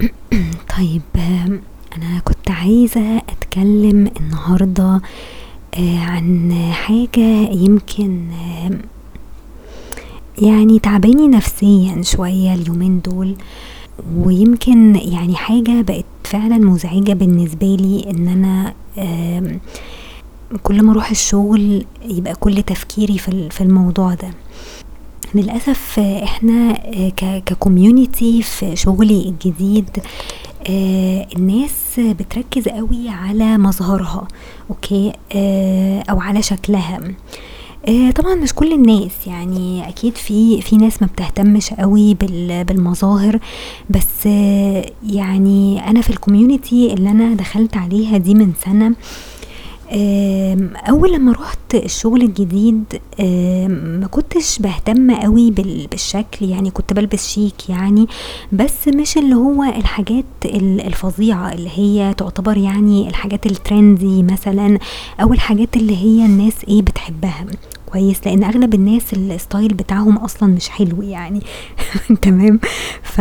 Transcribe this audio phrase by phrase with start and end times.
[0.78, 1.02] طيب
[1.96, 5.00] أنا كنت عايزة أتكلم النهاردة
[5.74, 8.26] آآ عن حاجة يمكن
[8.66, 8.78] آمم
[10.42, 13.34] يعني تاعباني نفسيًا شوية اليومين دول،
[14.16, 19.58] ويمكن يعني حاجة بقت فعلًا مزعجة بالنسبة لي أنا آمم
[20.62, 23.18] كل ما أروح الشغل يبقى كل تفكيري
[23.50, 24.30] في الموضوع ده.
[25.34, 26.72] للأسف إحنا
[27.08, 29.88] ك كcommunity في شغلي الجديد
[30.70, 34.28] آآ الناس بتركز أوي على مظهرها
[34.70, 37.00] أوكي، آآ أو على شكلها.
[38.16, 41.70] طبعًا مش كل الناس يعني أكيد في في ناس ما بتهتمش
[42.14, 43.38] بال بالمظاهر،
[43.90, 44.26] بس
[45.06, 48.94] يعني أنا في الcommunity اللي أنا دخلت عليها دي من آمم
[50.88, 52.84] أول لما رُحت الشغل الجديد
[54.00, 58.06] ما كنتش باهتم أوي بال بالشكل يعني كنت بالبس شيك يعني،
[58.52, 64.78] بس مش اللي هو الحاجات ال الفظيعة اللي هي تعتبر يعني الحاجات الtrendy مثلًا
[65.22, 67.46] أو الحاجات اللي هي الناس إيه بتحبها.
[67.86, 71.40] كويس، لأن أغلب الناس الstyle بتاعهم أصلًا مش حلو يعني.
[72.22, 72.60] تمام،
[73.02, 73.20] ف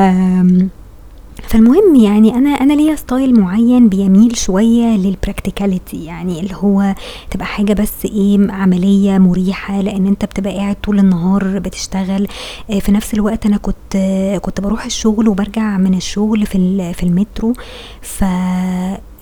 [1.47, 6.95] فالمهم يعني أنا أنا ليّا style معين بيميل شوية للpracticality يعني اللي هو
[7.31, 12.27] تبقى حاجة بس إيه عملية مريحة، لأن أنت بتبقى قاعد طول النهار بتشتغل،
[12.71, 13.97] آآ في نفس الوقت أنا كنت
[14.41, 17.53] كنت باروح الشغل وبارجع من الشغل في في المترو،
[18.01, 18.23] ف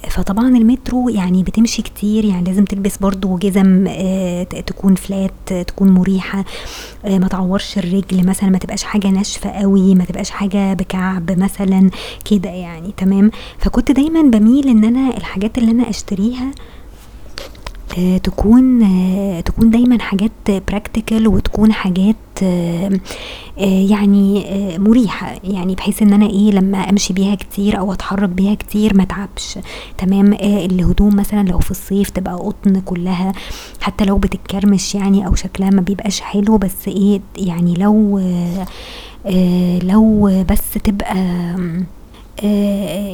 [0.09, 3.87] فطبعًا المترو يعني بتمشي كتير يعني لازم تلبس برضه جزم
[4.49, 6.45] ت تكون flat تكون مريحة،
[7.05, 11.89] آآ ما تعورش الرجل مثلًا، ما تبقاش حاجة ناشفة أوي، ما تبقاش حاجة بكعب مثلًا
[12.31, 16.51] كده يعني تمام، فكنت دايمًا باميل إن أنا الحاجات اللي أنا أشتريها آآ
[18.23, 18.79] تكون
[19.45, 20.31] تكون دايمًا حاجات
[20.71, 22.99] practical وتكون حاجات آآ
[23.57, 28.55] يعني آآ مريحة، يعني بحيث إن أنا إيه لما أمشي بيها كتير أو أتحرك بيها
[28.55, 29.59] كتير ما أتعبش.
[29.97, 33.33] تمام، آآ الهدوم مثلًا لو في الصيف تبقى قطن كلها.
[33.81, 38.19] حتى لو بتتكرمش يعني أو شكلها ما بيبقاش حلو بس إيه يعني لو
[39.83, 41.15] لو بس تبقى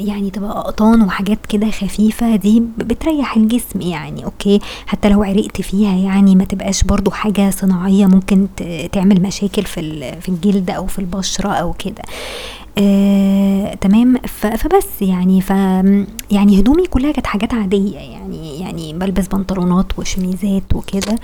[0.07, 5.95] يعني تبقى قطان وحاجات كده خفيفة دي بتريح الجسم يعني أوكي، حتى لو عرقت فيها
[5.95, 8.47] يعني ما تبقاش برضه حاجة صناعية ممكن
[8.91, 12.01] تعمل مشاكل في في الجلد أو في البشرة أو كده.
[12.77, 15.49] آآ تمام، فبس يعني ف
[16.31, 21.15] يعني هدومي كلها كانت حاجات عادية يعني يعني بالبس بنطلونات وشميزات وكده،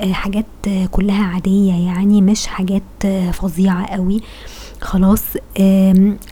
[0.00, 0.46] آآ حاجات
[0.90, 2.82] كلها عادية يعني مش حاجات
[3.32, 4.20] فظيعة أوي،
[4.82, 5.22] خلاص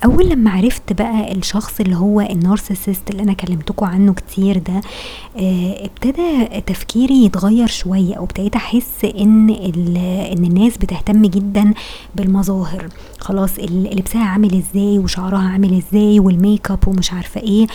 [0.05, 4.81] أول لما عرفت بقى الشخص اللي هو النارسيسست اللي أنا كلمتكم عنه كتير ده،
[5.39, 9.97] آآ ابتدى تفكيري يتغير شوية أو ابتديت أحس إن ال
[10.33, 11.75] إن الناس بتهتم جدًا
[12.15, 17.67] بالمظاهر، خلاص لبسها عامل إزاي وشعرها عامل إزاي والmakeup ومش عارفة إيه،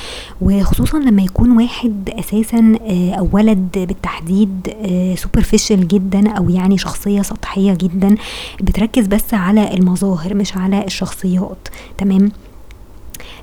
[0.42, 7.22] وخصوصًا لما يكون واحد أساسًا آآ أو ولد بالتحديد آآ superficial جدًا أو يعني شخصية
[7.22, 8.16] سطحية جدًا،
[8.62, 11.68] بتركز بس على المظاهر مش على الشخصيات.
[11.98, 12.32] تمام،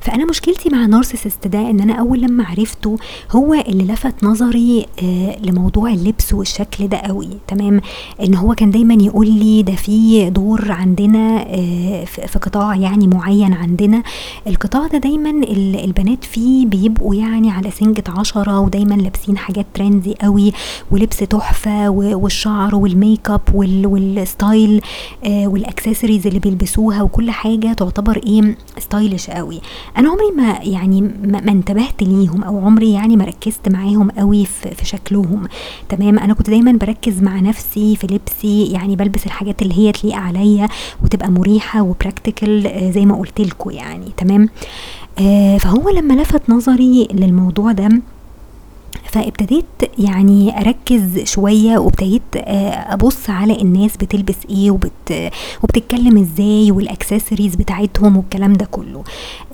[0.03, 2.97] فأنا مشكلتي مع النارسيسست ده إن أنا أول لما عرفته
[3.31, 7.81] هو اللي لفت نظري آآ لموضوع اللبس والشكل ده أوي تمام،
[8.23, 11.45] إن هو كان دايمًا يقول لي ده في دور عندنا
[12.05, 14.03] ف في قطاع يعني معين عندنا،
[14.47, 20.25] القطاع ده دايمًا ال البنات فيه بيبقوا يعني على سنجة عشرة ودايمًا لابسين حاجات trendy
[20.25, 20.53] أوي
[20.91, 24.85] ولبس تحفة والشعر والmakeup وال والstyle
[25.27, 29.61] آآ والaccessories اللي بيلبسوها وكل حاجة تعتبر إيه؟ stylish أوي،
[29.99, 34.75] أنا عمري ما يعني ما انتبهت ليهم أو عمري يعني ما ركزت معاهم أوي في
[34.75, 35.43] في شكلهم.
[35.89, 40.17] تمام، أنا كنت دايمًا باركز مع نفسي في لبسي يعني بالبس الحاجات اللي هي تليق
[40.17, 40.69] عليَّ
[41.05, 42.49] وتبقى مريحة وpractical
[42.95, 44.07] زي ما قلت لكم يعني.
[44.17, 44.49] تمام،
[45.19, 47.89] آآ فهو لما لفت نظري للموضوع ده
[49.13, 49.65] فابتديت
[49.99, 55.31] يعني أركز شوية وابتديت آآ أبص على الناس بتلبس إيه وبت
[55.63, 59.05] وبتتكلم إزاي وال accessories بتاعتهم والكلام ده كله،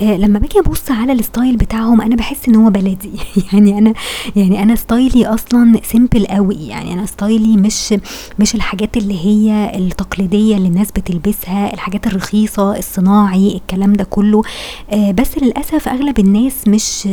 [0.02, 3.10] آآ لما باجي أبص على ال style بتاعهم أنا باحس إن هو بلدي.
[3.52, 3.94] يعني أنا
[4.36, 7.94] يعني أنا style ي أصلًا simple أوي يعني أنا style ي مش
[8.38, 14.42] مش الحاجات اللي هي التقليدية اللي الناس بتلبسها، الحاجات الرخيصة الصناعي الكلام ده كله،
[14.90, 17.06] آآ بس للأسف أغلب الناس مش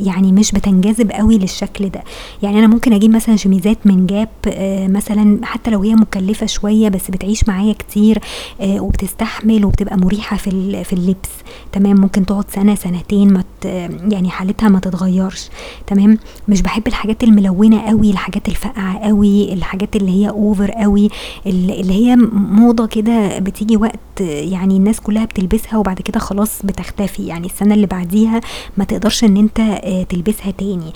[0.00, 2.04] يعني مش بتنجذب أوي للشكل بالشكل ده.
[2.42, 6.88] يعني أنا ممكن أجيب مثلا شميزات من جاب آه مثلا حتى لو هي مكلفة شوية
[6.88, 8.18] بس بتعيش معايا كتير
[8.60, 11.30] آه وبتستحمل وبتبقى مريحة في في اللبس.
[11.72, 13.44] تمام؟ ممكن تقعد سنة سنتين ما
[14.08, 15.48] يعني حالتها ما تتغيرش.
[15.86, 16.18] تمام؟
[16.48, 21.08] مش بحب الحاجات الملونة قوي الحاجات الفاقعة قوي الحاجات اللي هي اوفر قوي
[21.46, 27.26] اللي هي موضة كده بتيجي وقت يعني الناس كلها بتلبسها وبعد كده خلاص بتختفي.
[27.26, 28.40] يعني السنة اللي بعديها
[28.76, 30.92] ما تقدرش إن أنت آه، تلبسها تاني.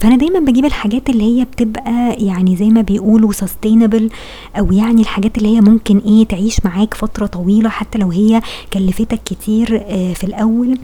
[0.00, 4.10] فأنا دايما بجيب الحاجات اللي هي بتبقى يعني زي ما بيقولوا sustainable
[4.58, 8.40] أو يعني الحاجات اللي هي ممكن إيه تعيش معاك فترة طويلة حتى لو هي
[8.72, 10.78] كلفتك كتير آه، في الأول.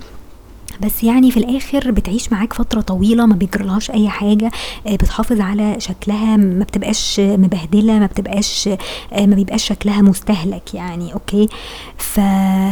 [0.82, 4.50] بس يعني في الآخر بتعيش معاك فترة طويلة ما بيجرلهاش أي حاجة
[4.86, 8.68] آه، بتحافظ على شكلها ما بتبقاش مبهدلة ما بتبقاش
[9.12, 11.48] آه، ما بيبقاش شكلها مستهلك يعني okay؟
[11.96, 12.20] ف...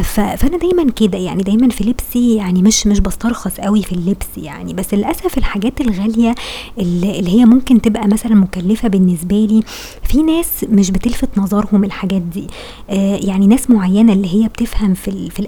[0.03, 0.21] ف...
[0.21, 4.75] فأنا دايما كده يعني دايما في لبسي يعني مش مش بسترخص قوي في اللبس يعني
[4.75, 6.35] بس للأسف الحاجات الغالية
[6.79, 9.63] اللي, هي ممكن تبقى مثلا مكلفة بالنسبة لي
[10.03, 12.47] في ناس مش بتلفت نظرهم الحاجات دي
[12.91, 15.41] آه يعني ناس معينة اللي هي بتفهم في, في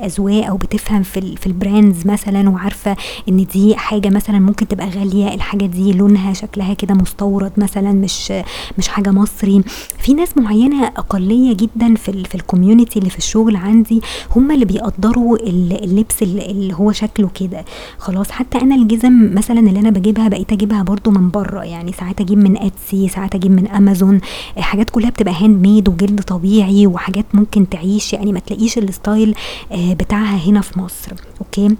[0.49, 2.97] أو بتفهم في, في البراندز مثلا وعارفة
[3.29, 8.33] إن دي حاجة مثلا ممكن تبقى غالية الحاجة دي لونها شكلها كده مستورد مثلا مش
[8.79, 9.63] مش حاجة مصري.
[9.99, 14.01] في ناس معينة أقلية جدا في في ال community اللي في الشغل عندي
[14.37, 17.65] هم اللي بيقدروا اللبس اللي هو شكله كده.
[17.99, 21.65] خلاص حتى أنا الجزم مثلا اللي أنا بجيبها بقيت أجيبها برضو من بره.
[21.65, 24.21] يعني ساعات أجيب من Etsy ساعات أجيب من امازون
[24.59, 29.35] حاجات كلها بتبقى handmade وجلد طبيعي وحاجات ممكن تعيش يعني ما تلاقيش ال style
[29.73, 31.13] آه، بتاعها هنا في مصر.
[31.41, 31.77] okay؟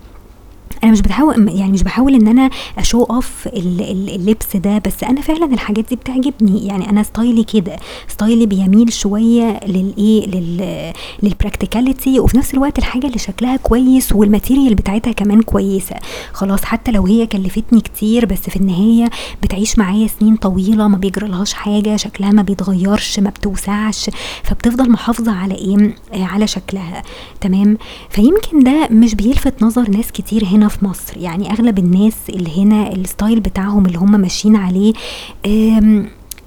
[0.85, 5.21] أنا مش بحاول يعني مش بحاول إن أنا أ show off اللبس ده بس أنا
[5.21, 6.67] فعلا الحاجات دي بتعجبني.
[6.67, 7.77] يعني أنا style ي كده
[8.09, 14.13] style ي بيميل شوية للايه لل لل practicality وفي نفس الوقت الحاجة اللي شكلها كويس
[14.13, 15.97] وال material بتاعتها كمان كويسة.
[16.33, 19.11] خلاص حتى لو هي كلفتني كتير بس في النهاية
[19.43, 24.11] بتعيش معايا سنين طويلة ما بيجرالهاش حاجة شكلها ما بيتغيرش ما بتوسعش
[24.43, 25.95] فبتفضل محافظة على إيه؟
[26.25, 27.03] على شكلها.
[27.41, 27.79] تمام؟
[28.11, 31.17] فيمكن ده مش بيلفت نظر ناس كتير هنا في مصر.
[31.17, 34.93] يعني أغلب الناس اللي هنا ال style بتاعهم اللي هم ماشيين عليه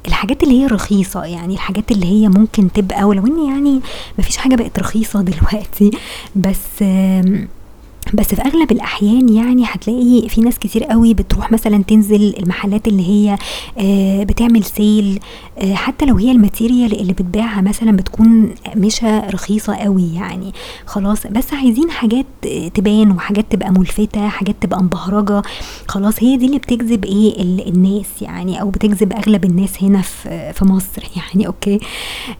[0.08, 3.80] الحاجات اللي هي رخيصة يعني الحاجات اللي هي ممكن تبقى ولو إن يعني
[4.20, 5.92] مفيش حاجة بقت رخيصة دلوقتي
[6.36, 6.84] بس
[8.14, 13.08] بس في أغلب الأحيان يعني هتلاقي في ناس كتير قوي بتروح مثلا تنزل المحلات اللي
[13.10, 13.38] هي
[13.78, 15.20] آه، بتعمل sale
[15.58, 20.54] آه، حتى لو هي ال material اللي بتبيعها مثلا بتكون مش رخيصة قوي يعني.
[20.86, 22.26] خلاص بس عايزين حاجات
[22.74, 25.42] تبان وحاجات تبقى ملفتة حاجات تبقى مبهرجة.
[25.88, 30.66] خلاص هي دي اللي بتجذب إيه الناس يعني أو بتجذب أغلب الناس هنا في في
[30.66, 31.80] مصر يعني okay؟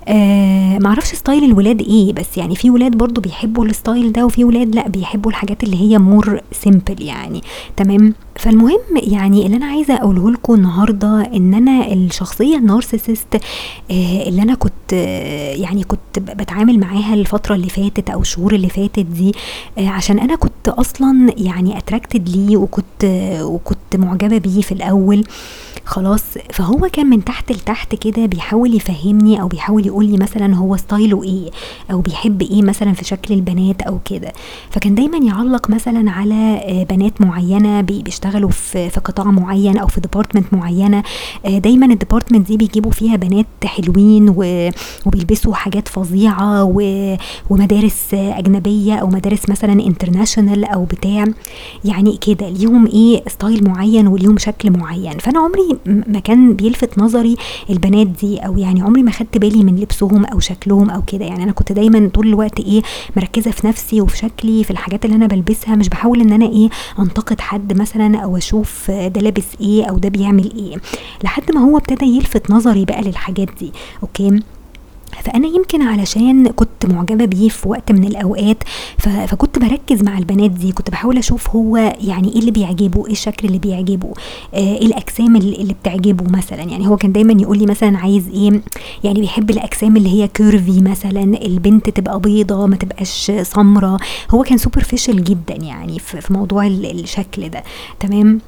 [0.08, 4.44] آه معرفش style الولاد إيه بس يعني في ولاد برضو بيحبوا ال style ده وفي
[4.44, 7.42] ولاد لأ بيحبوا الحاجات الحاجات اللي هي more simple يعني.
[7.78, 13.36] تمام؟ فالمهم يعني اللي أنا عايزة أقوله لكم النهارده إن أنا الشخصية ال narcissist
[13.92, 18.70] آه، اللي أنا كنت آه، يعني كنت بتعامل معاها الفترة اللي فاتت أو الشهور اللي
[18.70, 19.32] فاتت دي
[19.78, 23.06] آه، عشان أنا كنت أصلا يعني attracted ليه وكنت
[23.42, 25.24] وكنت معجبة بيه في الأول.
[25.86, 30.78] خلاص فهو كان من تحت لتحت كده بيحاول يفهمني أو بيحاول يقول لي مثلا هو
[30.78, 31.52] style ه إيه
[31.92, 34.34] أو بيحب إيه مثلا في شكل البنات أو كده.
[34.70, 37.82] فكان دايما يعلق مثلا على بنات معينة
[38.24, 41.04] بيشتغلوا في في قطاع معين أو في department معينة
[41.46, 44.30] دايما ال department دي بيجيبوا فيها بنات حلوين
[45.06, 46.64] وبيلبسوا حاجات فظيعة
[47.50, 51.26] ومدارس أجنبية أو مدارس مثلا international أو بتاع.
[51.86, 55.18] يعني كده ليهم إيه style معين وليهم شكل معين.
[55.18, 55.78] فأنا عمري
[56.08, 57.36] ما كان بيلفت نظري
[57.70, 61.26] البنات دي أو يعني عمري ما خدت بالي من لبسهم أو شكلهم أو كده.
[61.26, 62.82] يعني أنا كنت دايما طول الوقت إيه
[63.18, 65.76] مركزة في نفسي وفي شكلي في الحاجات اللي أنا بلبسها.
[65.76, 70.10] مش بحاول إن أنا إيه أنتقد حد مثلا أو أشوف ده لابس إيه أو ده
[70.10, 70.78] بيعمل إيه.
[71.24, 73.72] لحد ما هو ابتدى يلفت نظري بقى للحاجات دي.
[74.04, 74.40] okay؟
[75.22, 78.58] فأنا يمكن علشان كنت معجبة بيه في وقت من الأوقات
[78.98, 83.48] فكنت بركز مع البنات دي كنت بحاول أشوف هو يعني إيه اللي بيعجبه إيه الشكل
[83.48, 84.14] اللي بيعجبه
[84.54, 86.64] آه، إيه الأجسام اللي بتعجبه مثلا.
[86.64, 88.62] يعني هو كان دايما يقول لي مثلا عايز إيه
[89.04, 93.98] يعني بيحب الأجسام اللي هي curvy مثلا البنت تبقى بيضة ما تبقاش سمراء
[94.32, 97.64] هو كان superficial جدا يعني في موضوع الشكل ده.
[98.00, 98.40] تمام؟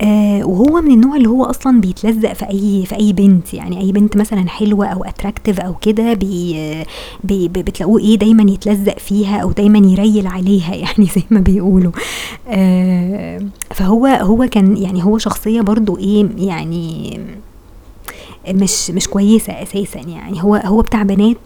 [0.00, 3.54] آه وهو من النوع اللي هو أصلا بيتلزق في أي في أي بنت.
[3.54, 6.54] يعني أي بنت مثلا حلوة أو attractive أو كده بي
[7.24, 11.92] بي بتلاقوه إيه دايما يتلزق فيها أو دايما يريل عليها يعني زي ما بيقولوا.
[12.48, 13.40] آه
[13.70, 17.20] فهو هو كان يعني هو شخصية برضو إيه يعني
[18.48, 20.00] مش مش كويسة أساسا.
[20.00, 21.36] يعني هو هو بتاع بنات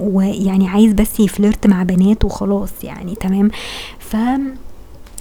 [0.00, 3.50] ويعني عايز بس ي flirt مع بنات وخلاص يعني تمام؟
[3.98, 4.16] ف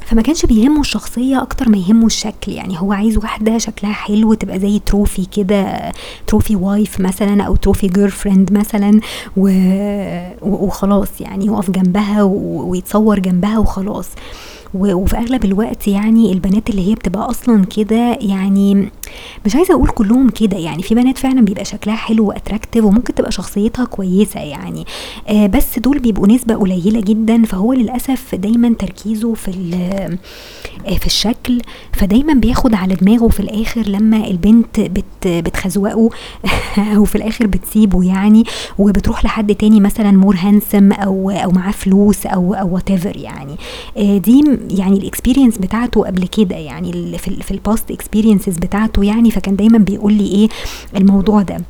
[0.10, 2.51] فما كانش بيهمه الشخصية أكتر ما يهمه الشكل.
[2.51, 5.92] يعني هو عايز واحدة شكلها حلو تبقى زي trophy كده
[6.27, 9.00] trophy wife مثلا أو trophy girlfriend مثلا
[10.42, 14.08] وخلاص يعني يقف جنبها ويتصور جنبها وخلاص.
[14.74, 18.90] وفي أغلب الوقت يعني البنات اللي هي بتبقى أصلا كده يعني
[19.46, 23.16] مش عايزة أقول كلهم كده يعني في بنات فعلا بيبقى شكلها حلو و attractive وممكن
[23.16, 24.86] تبقى شخصيتها كويسة يعني.
[25.28, 29.52] آه بس دول بيبقوا نسبة قليلة جدا فهو للأسف دايما تركيزه في
[30.86, 31.62] آه في الشكل
[31.94, 36.10] فدايما بياخد على دماغه في الآخر لما البنت بت بتخزوقه
[36.96, 38.44] أو في الآخر بتسيبه يعني
[38.78, 43.56] وبتروح لحد تاني مثلا more handsome أو أو معاه فلوس أو أو what يعني.
[43.98, 49.32] آه دي يعني ال experience بتاعته قبل كده يعني في, ال past experiences بتاعته يعني
[49.32, 50.50] فكان دايما بيقول لي إيه
[50.96, 51.62] الموضوع ده.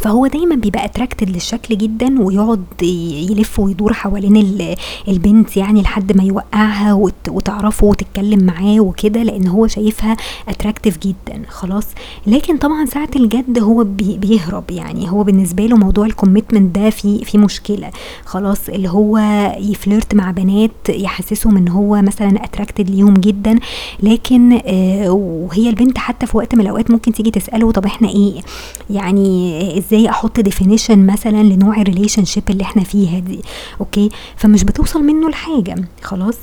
[0.00, 2.64] فهو دايما بيبقى attracted للشكل جدا ويقعد
[3.30, 4.66] يلف ويدور حوالين
[5.08, 6.92] البنت يعني لحد ما يوقعها
[7.28, 10.16] وتعرفه وتتكلم معاه وكده لأن هو شايفها
[10.48, 11.84] attractive جدا خلاص.
[12.26, 15.10] لكن طبعا ساعة الجد هو بيهرب يعني.
[15.10, 17.90] هو بالنسبة له موضوع ال commitment ده في في مشكلة
[18.24, 18.68] خلاص.
[18.68, 19.18] اللي هو
[19.58, 23.58] ي flirt مع بنات يحسسهم إن هو مثلا attracted ليهم جدا.
[24.02, 28.40] لكن آه وهي البنت حتى في وقت من الأوقات ممكن تيجي تسأله طب إحنا إيه؟
[28.90, 33.40] يعني إزاي أحط definition مثلا لنوع ال relationship اللي إحنا فيها دي
[33.80, 36.34] okay؟ فمش بتوصل منه لحاجة خلاص؟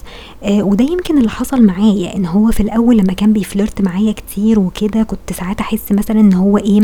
[0.43, 4.11] آه وده يمكن اللي حصل معايا إن هو في الأول لما كان بي flirt معايا
[4.11, 6.81] كتير وكده كنت ساعات أحس مثلا إن هو إيه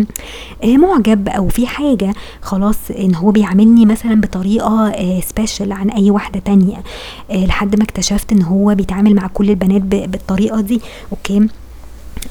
[0.63, 6.11] آه معجب أو في حاجة خلاص؟ إن هو بيعاملني مثلا بطريقة آه special عن أي
[6.11, 6.83] واحدة تانية
[7.31, 11.47] آه لحد ما اكتشفت إن هو بيتعامل مع كل البنات بالطريقة دي أوكي؟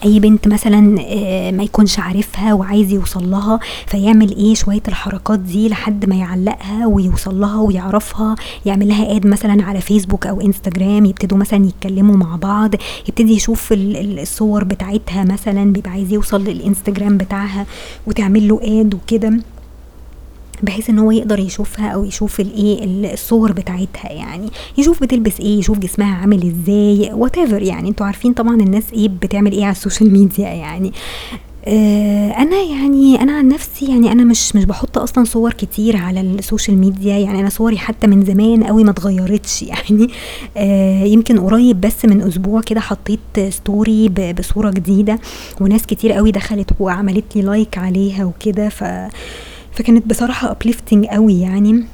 [0.04, 5.68] أي بنت مثلا آه، ما يكونش عارفها وعايز يوصل لها فيعمل إيه؟ شوية الحركات دي
[5.68, 8.34] لحد ما يعلقها ويوصل لها ويعرفها.
[8.66, 12.74] يعمل لها اد مثلا على فيسبوك أو انستجرام يبتدوا مثلا يتكلموا مع بعض.
[13.08, 17.66] يبتدي يشوف الصور بتاعتها مثلا بيبقى عايز يوصل للإنستجرام بتاعها
[18.06, 19.32] وتعمل له اد وكده.
[20.62, 24.48] بحيث إن هو يقدر يشوفها أو يشوف الايه الصور بتاعتها يعني.
[24.78, 27.88] يشوف بتلبس إيه يشوف جسمها عامل إزاي what يعني.
[27.88, 30.92] أنتوا عارفين طبعا الناس إيه بتعمل إيه على ال social media يعني.
[31.64, 36.20] آه أنا يعني أنا عن نفسي يعني أنا مش مش بحط أصلا صور كتير على
[36.20, 37.40] ال social media يعني.
[37.40, 40.08] أنا صوري حتى من زمان قوي ما اتغيرتش يعني.
[40.56, 44.08] آه يمكن قريب بس من أسبوع كده حطيت story
[44.38, 45.18] بصورة جديدة
[45.60, 48.68] وناس كتير قوي دخلت وعملت لي like عليها وكده.
[48.68, 48.84] ف
[49.72, 51.84] فكانت بصراحة uplifting قوي يعني.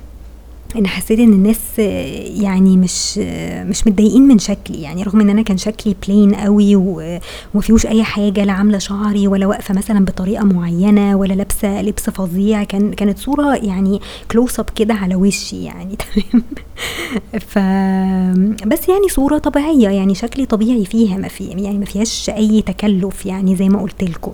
[0.76, 1.78] ان حسيت ان الناس
[2.42, 3.18] يعني مش
[3.68, 6.76] مش متضايقين من شكلي يعني رغم ان أنا كان شكلي plain قوي
[7.54, 12.64] ومفيهوش اي حاجة لا عاملة شعري ولا واقفة مثلا بطريقة معينة ولا لابسة لبس فظيع
[12.64, 16.44] كان كانت صورة يعني close up كده على وشي يعني تمام؟
[17.40, 17.58] ف
[18.66, 23.26] بس يعني صورة طبيعية يعني شكلي طبيعي فيها ما في يعني ما فيهاش أي تكلف
[23.26, 24.32] يعني زي ما قلت لكم.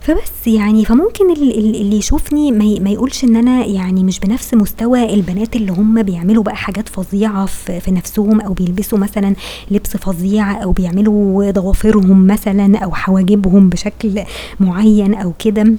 [0.00, 5.72] فبس يعني فممكن اللي يشوفني ما يقولش إن أنا يعني مش بنفس مستوى البنات اللي
[5.72, 9.34] هم بيعملوا بقى حاجات فظيعة في نفسهم أو بيلبسوا مثلا
[9.70, 14.22] لبس فظيع أو بيعملوا ضوافرهم مثلا أو حواجبهم بشكل
[14.60, 15.74] معين أو كده.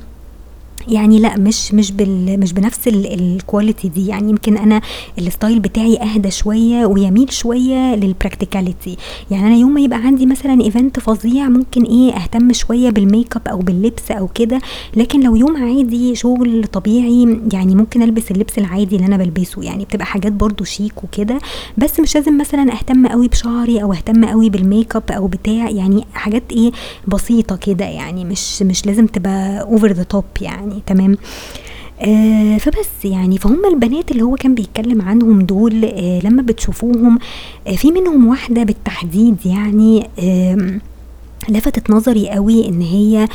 [0.88, 4.08] يعني لا مش مش بال مش بنفس ال quality دي.
[4.08, 4.82] يعني يمكن أنا
[5.20, 8.98] ال style بتاعي أهدى شوية ويميل شوية لل practicality
[9.32, 13.48] يعني أنا يوم ما يبقى عندي مثلا event فظيع ممكن إيه أهتم شوية بالميك اب
[13.48, 14.62] أو باللبس أو كده.
[14.96, 19.64] لكن لو يوم عادي شغل طبيعي يعني ممكن ألبس اللبس العادي اللي أنا بلبسه.
[19.64, 21.40] يعني بتبقى حاجات برضو شيك وكده.
[21.78, 25.70] بس مش لازم مثلا أهتم قوي بشعري أو أهتم قوي بالميك اب أو بتاع.
[25.70, 26.72] يعني حاجات إيه
[27.08, 27.86] بسيطة كده.
[27.86, 30.71] يعني مش مش لازم تبقى over the top يعني.
[30.72, 31.18] يعني تمام؟
[32.02, 37.20] آه فبس يعني فهم البنات اللي هو كان بيتكلم عنهم دول آه لما بتشوفوهم
[37.68, 40.80] آه في منهم واحدة بالتحديد يعني آه
[41.50, 43.28] لفتت نظري قوي إن هي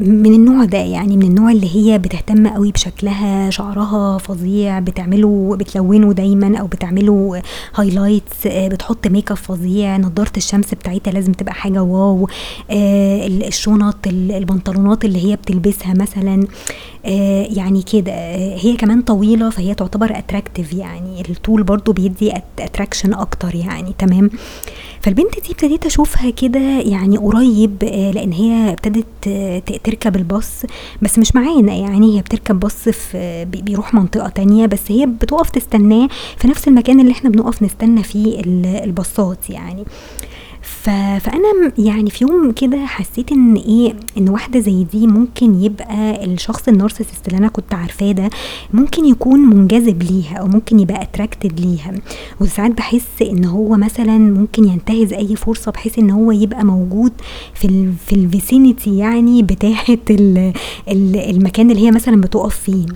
[0.00, 6.12] من النوع ده يعني من النوع اللي هي بتهتم قوي بشكلها شعرها فظيع بتعمله بتلونه
[6.12, 7.42] دايما أو بتعمله
[7.74, 12.28] highlights بتحط ميك اب فظيع نضاره الشمس بتاعتها لازم تبقى حاجة wow
[12.70, 16.46] آه، الشنط البنطلونات اللي هي بتلبسها مثلا
[17.06, 18.12] آه، يعني كده
[18.56, 24.30] هي كمان طويلة فهي تعتبر attractive يعني الطول برضو بيدي اتراكشن أكتر يعني تمام؟
[25.00, 27.51] فالبنت دي ابتديت أشوفها كده يعني قريب
[27.84, 29.04] آه، لأن هي ابتدت
[29.84, 30.62] تركب الباص
[31.02, 31.74] بس مش معانا.
[31.74, 37.00] يعني هي بتركب باص في بيروح منطقة تانية بس هي بتقف تستناه في نفس المكان
[37.00, 38.40] اللي إحنا بنقف نستنى فيه
[38.84, 39.84] الباصات يعني.
[40.62, 40.90] ف...
[41.20, 46.68] فأنا يعني في يوم كده حسيت إن إيه إن واحدة زي دي ممكن يبقى الشخص
[46.68, 48.30] النارسست اللي أنا كنت عارفاه ده
[48.72, 51.92] ممكن يكون منجذب ليها أو ممكن يبقى attracted ليها.
[52.40, 57.12] وساعات بحس إن هو مثلا ممكن ينتهز أي فرصة بحيث إن هو يبقى موجود
[57.54, 59.98] في ال في ال vicinity يعني بتاعة
[60.88, 62.86] المكان اللي هي مثلا بتقف فيه.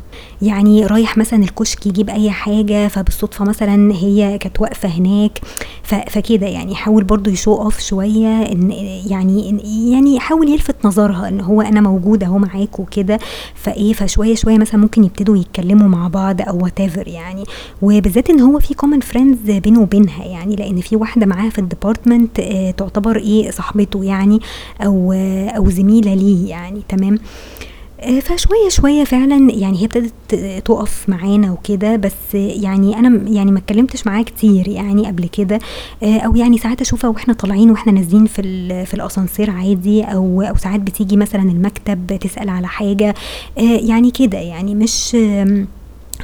[0.42, 5.38] يعني رايح مثلا الكشك يجيب أي حاجة فبالصدفة مثلا هي كانت واقفة هناك
[5.82, 8.70] فكده يعني يحاول برضو ي show off شوية إن
[9.06, 9.58] يعني
[9.92, 13.18] يعني يحاول يلفت نظرها إن هو أنا موجود أهو معاك وكده
[13.54, 17.44] فإيه فشوية شوية مثلا ممكن يبتدوا يتكلموا مع بعض أو وات يعني.
[17.82, 21.66] وبالذات إن هو في common friends بينه وبينها يعني لأن في واحدة معاها في ال
[21.66, 24.40] department آه تعتبر إيه صاحبته يعني
[24.84, 25.12] أو
[25.56, 30.34] أو زميلة ليه يعني تمام؟ آه، فشوية شوية فعلا يعني هي ابتدت
[30.64, 35.58] تقف معانا وكده بس يعني أنا يعني ما اتكلمتش معاها كتير يعني قبل كده
[36.02, 38.42] آه، أو يعني ساعات أشوفها وإحنا طالعين وإحنا نازلين في
[38.86, 43.14] في الأسانسير عادي أو أو ساعات بتيجي مثلا المكتب تسأل على حاجة
[43.58, 45.16] آه، يعني كده يعني مش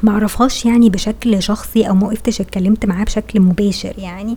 [0.02, 4.34] معرفهاش يعني بشكل شخصي أو ما وقفتش اتكلمت معاه بشكل مباشر يعني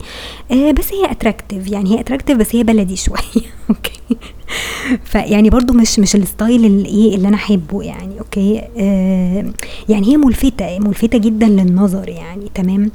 [0.50, 4.16] آه بس هي attractive يعني هي attractive بس هي بلدي شوية okay.
[5.04, 9.44] فيعني برضو مش مش ال style اللي إيه اللي أنا أحبه يعني okay؟ آه
[9.88, 12.90] يعني هي ملفتة ملفتة جدا للنظر يعني تمام؟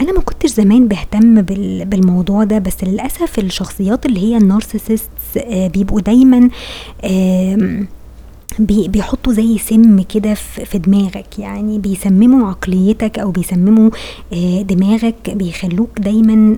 [0.00, 1.42] أنا ما كنتش زمان بهتم
[1.84, 6.50] بالموضوع ده بس للأسف الشخصيات اللي هي النارسيسست آه بيبقوا دايما
[7.04, 7.84] آه
[8.58, 13.90] بيحطوا زي سم كده في دماغك يعني بيسمموا عقليتك أو بيسمموا
[14.32, 16.56] آه، دماغك بيخلوك دايما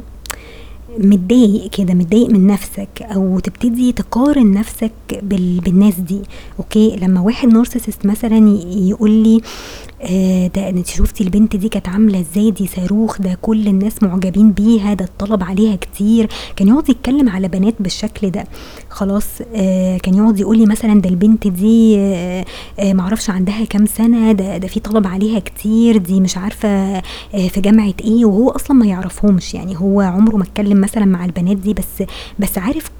[0.99, 6.21] متضايق كده متضايق من نفسك أو تبتدي تقارن نفسك بالناس دي.
[6.59, 9.41] أوكي؟ لما واحد نارسيسست مثلا يقول لي
[10.03, 14.53] آه ده انت شفتي البنت دي كانت عاملة إزاي؟ دي صاروخ ده كل الناس معجبين
[14.53, 16.29] بيها ده الطلب عليها كتير.
[16.57, 18.45] كان يقعد يتكلم على بنات بالشكل ده.
[18.91, 22.45] خلاص آه كان يقعد يقول لي مثلا ده البنت دي آه
[22.79, 27.03] آه معرفش عندها كام سنة ده ده في طلب عليها كتير دي مش عارفة آه
[27.49, 28.25] في جامعة إيه.
[28.25, 29.55] وهو أصلا ما يعرفهمش.
[29.55, 32.03] يعني هو عمره ما اتكلم مثلا مع البنات دي بس
[32.39, 32.91] بس عارف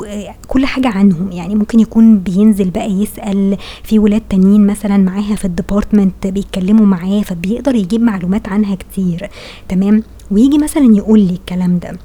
[0.49, 1.33] كل حاجة عنهم.
[1.33, 6.87] يعني ممكن يكون بينزل بقى يسأل في ولاد تانيين مثلا معاها في ال department بيتكلموا
[6.93, 9.31] معاه فبيقدر يجيب معلومات عنها كتير.
[9.69, 11.99] تمام؟ ويجي مثلا يقول لي الكلام ده.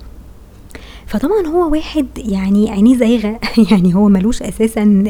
[1.07, 3.39] فطبعا هو واحد يعني عينيه زايغة.
[3.71, 5.03] يعني هو ملوش أساسا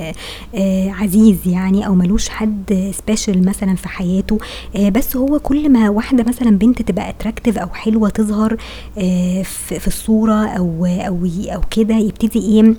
[0.55, 4.37] آه عزيز يعني أو ملوش حد special مثلا في حياته.
[4.75, 8.57] آه بس هو كل ما واحدة مثلا بنت تبقى attractive أو حلوة تظهر
[8.97, 9.41] آه
[9.79, 12.75] في الصورة أو أو أو كده يبتدي إيه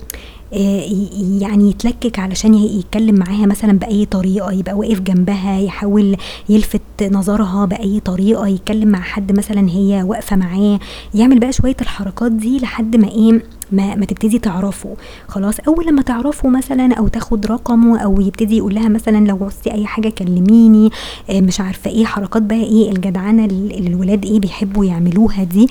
[0.51, 6.15] يعني يتلكك علشان يتكلم معاها مثلا بأي طريقة يبقى واقف جنبها يحاول
[6.49, 10.79] يلفت نظرها بأي طريقة يتكلم مع حد مثلا هي واقفة معاه
[11.15, 14.95] يعمل بقى شوية الحركات دي لحد ما إيه ما, ما تبتدي تعرفه.
[15.27, 19.71] خلاص أول لما تعرفه مثلا أو تاخد رقمه أو يبتدي يقول لها مثلا لو عوزتي
[19.73, 20.89] أي حاجة كلميني
[21.29, 25.67] آه مش عارفة إيه حركات بقى إيه الجدعنه اللي الولاد إيه بيحبوا يعملوها دي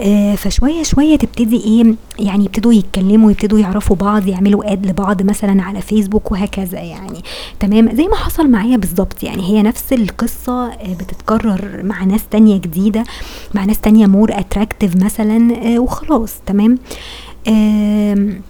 [0.00, 1.94] آه فشوية شوية تبتدي إيه
[2.26, 7.18] يعني يبتدوا يتكلموا يبتدوا يعرفوا بعض يعملوا add لبعض مثلا على فيسبوك وهكذا يعني.
[7.60, 9.42] تمام؟ زي ما حصل معايا بالظبط يعني.
[9.42, 13.04] هي نفس القصة آه بتتكرر مع ناس تانية جديدة
[13.54, 16.34] مع ناس تانية more attractive مثلا وخلاص.
[16.46, 16.78] تمام؟
[17.44, 18.42] إيه،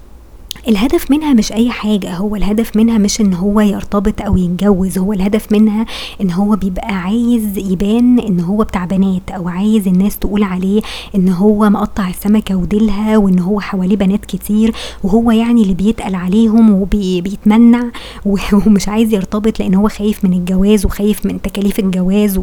[0.69, 5.13] الهدف منها مش أي حاجة هو الهدف منها مش إن هو يرتبط أو يتجوز هو
[5.13, 5.87] الهدف منها
[6.21, 10.83] إن هو بيبقى عايز يبان إن هو بتاع بنات أو عايز الناس تقول عليه
[11.15, 16.71] إن هو مقطع السمكة وديلها وإن هو حواليه بنات كتير وهو يعني اللي بيتقل عليهم
[16.71, 17.85] وبيتمنع
[18.67, 22.39] ومش عايز يرتبط لأن هو خايف من الجواز وخايف من تكاليف الجواز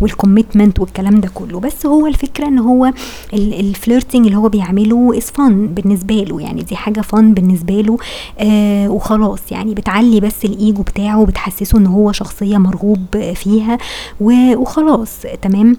[0.00, 1.60] وال commitment والكلام ده كله.
[1.60, 2.92] بس هو الفكرة إن هو
[3.34, 7.96] ال flirting اللي هو بيعمله is fun بالنسبة له يعني دي حاجة fun بالنسبة له
[8.38, 13.78] آه وخلاص يعني بتعلي بس الإيجو بتاعه وبتحسسه إن هو شخصية مرغوب فيها
[14.20, 15.10] وخلاص
[15.42, 15.76] تمام؟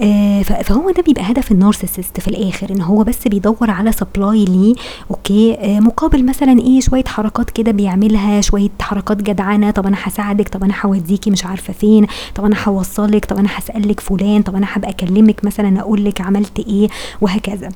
[0.00, 4.44] آه فهو ده بيبقى هدف ال narcissist في الآخر إن هو بس بيدور على supply
[4.44, 4.74] ليه
[5.10, 10.48] okay؟ آه مقابل مثلا إيه شوية حركات كده بيعملها شوية حركات جدعنة طب أنا هساعدك
[10.48, 14.66] طب أنا هوديكي مش عارفة فين طب أنا هوصلك طب أنا هسألك فلان طب أنا
[14.70, 16.88] هبقى أكلمك مثلا أقول لك عملت إيه
[17.20, 17.68] وهكذا.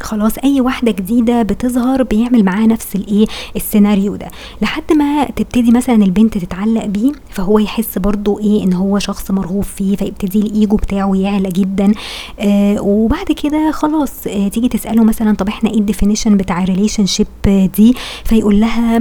[0.00, 3.26] خلاص أي واحدة جديدة بتظهر بيعمل معاها نفس الإيه
[3.56, 4.28] السيناريو ده.
[4.62, 9.62] لحد ما تبتدي مثلا البنت تتعلق بيه فهو يحس برضو إيه إن هو شخص مرغوب
[9.64, 11.92] فيه فيبتدي الإيجو بتاعه يعلى جدا.
[12.40, 17.06] آه وبعد كده خلاص آه تيجي تسأله مثلا طب إحنا إيه ال definition بتاع ال
[17.06, 17.26] relationship
[17.76, 19.00] دي؟ فيقول لها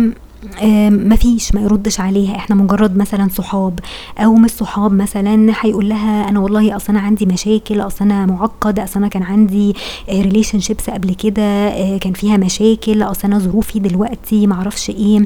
[0.89, 2.36] مفيش ما يردش عليها.
[2.36, 3.80] إحنا مجرد مثلا صحاب
[4.17, 8.80] أو مش صحاب مثلا هيقول لها أنا والله أصل أنا عندي مشاكل أصل أنا معقد
[8.80, 9.75] أصل أنا كان عندي
[10.10, 15.25] relationships قبل كده آه، كان فيها مشاكل أصل أنا ظروفي دلوقتي معرفش إيه.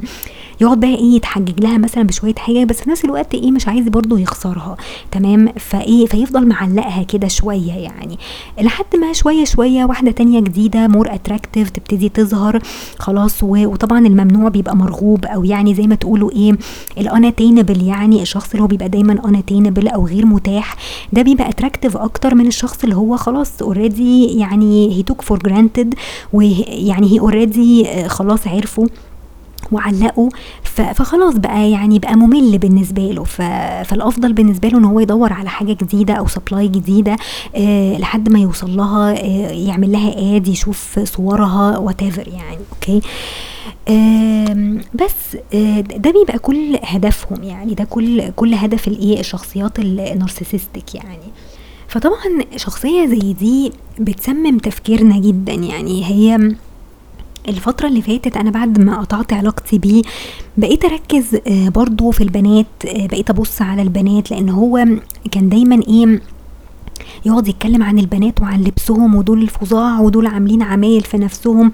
[0.62, 3.88] يقعد بقى إيه يتحجج لها مثلا بشوية حاجة بس في نفس الوقت إيه مش عايز
[3.88, 4.78] برضه يخسرها.
[5.12, 8.18] تمام؟ فإيه فيفضل معلقها كده شوية يعني.
[8.62, 12.60] لحد ما شوية شوية واحدة تانية جديدة more attractive تبتدي تظهر
[13.00, 16.52] خلاص وطبعا الممنوع بيبقى مرغوب أو يعني زي ما تقولوا إيه
[16.98, 20.76] ال unattainable يعني الشخص اللي هو بيبقى دايما unattainable أو غير متاح
[21.14, 25.94] ده بيبقى attractive أكتر من الشخص اللي هو خلاص already يعني هي took for granted
[26.34, 28.88] ويعني هي already خلاص عرفوا
[29.72, 30.30] وعلقوه.
[30.64, 33.24] فخلاص بقى يعني بقى ممل بالنسبة له.
[33.24, 37.16] فالأفضل بالنسبة له إن هو يدور على حاجة جديدة أو supply جديدة
[37.56, 43.02] آه لحد ما يوصل لها آه يعمل لها add يشوف صورها what يعني okay آه
[44.94, 50.96] بس آه ده بيبقى كل هدفهم يعني ده كل كل هدف الايه الشخصيات ال narcissistic
[50.96, 51.18] يعني.
[51.88, 56.06] فطبعا شخصية زي دي بتسمم تفكيرنا جدا يعني.
[56.06, 56.56] هي
[57.48, 60.02] الفترة اللي فاتت أنا بعد ما قطعت علاقتي بيه
[60.58, 64.86] بقيت أركز آه، برضو في البنات آه، بقيت أبص على البنات لأن هو
[65.32, 66.22] كان دايما إيه
[67.26, 71.72] يقعد يتكلم عن البنات وعن لبسهم ودول الفظاع ودول عاملين عمايل في نفسهم.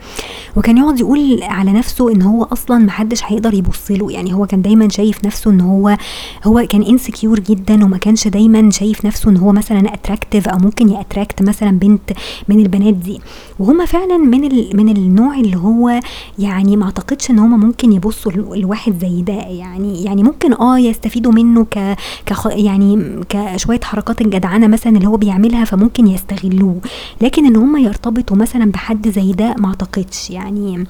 [0.56, 4.12] وكان يقعد يقول على نفسه إن هو أصلا محدش هيقدر يبص له.
[4.12, 5.98] يعني هو كان دايما شايف نفسه إن هو
[6.44, 10.90] هو كان insecure جدا وما كانش دايما شايف نفسه إن هو مثلا attractive أو ممكن
[10.90, 12.12] ي attract مثلا بنت
[12.48, 13.20] من البنات دي.
[13.60, 16.00] وهما فعلا من ال من النوع اللي هو
[16.40, 19.34] يعني ما أعتقدش إن هما ممكن يبصوا لواحد زي ده.
[19.34, 25.11] يعني يعني ممكن آه يستفيدوا منه ك, ك يعني كشوية حركات الجدعنة مثلا اللي هو
[25.18, 26.82] بيعملها فممكن يستغلوه.
[27.22, 30.30] لكن إن هم يرتبطوا مثلا بحد زي ده ما أعتقدش.
[30.30, 30.86] يعني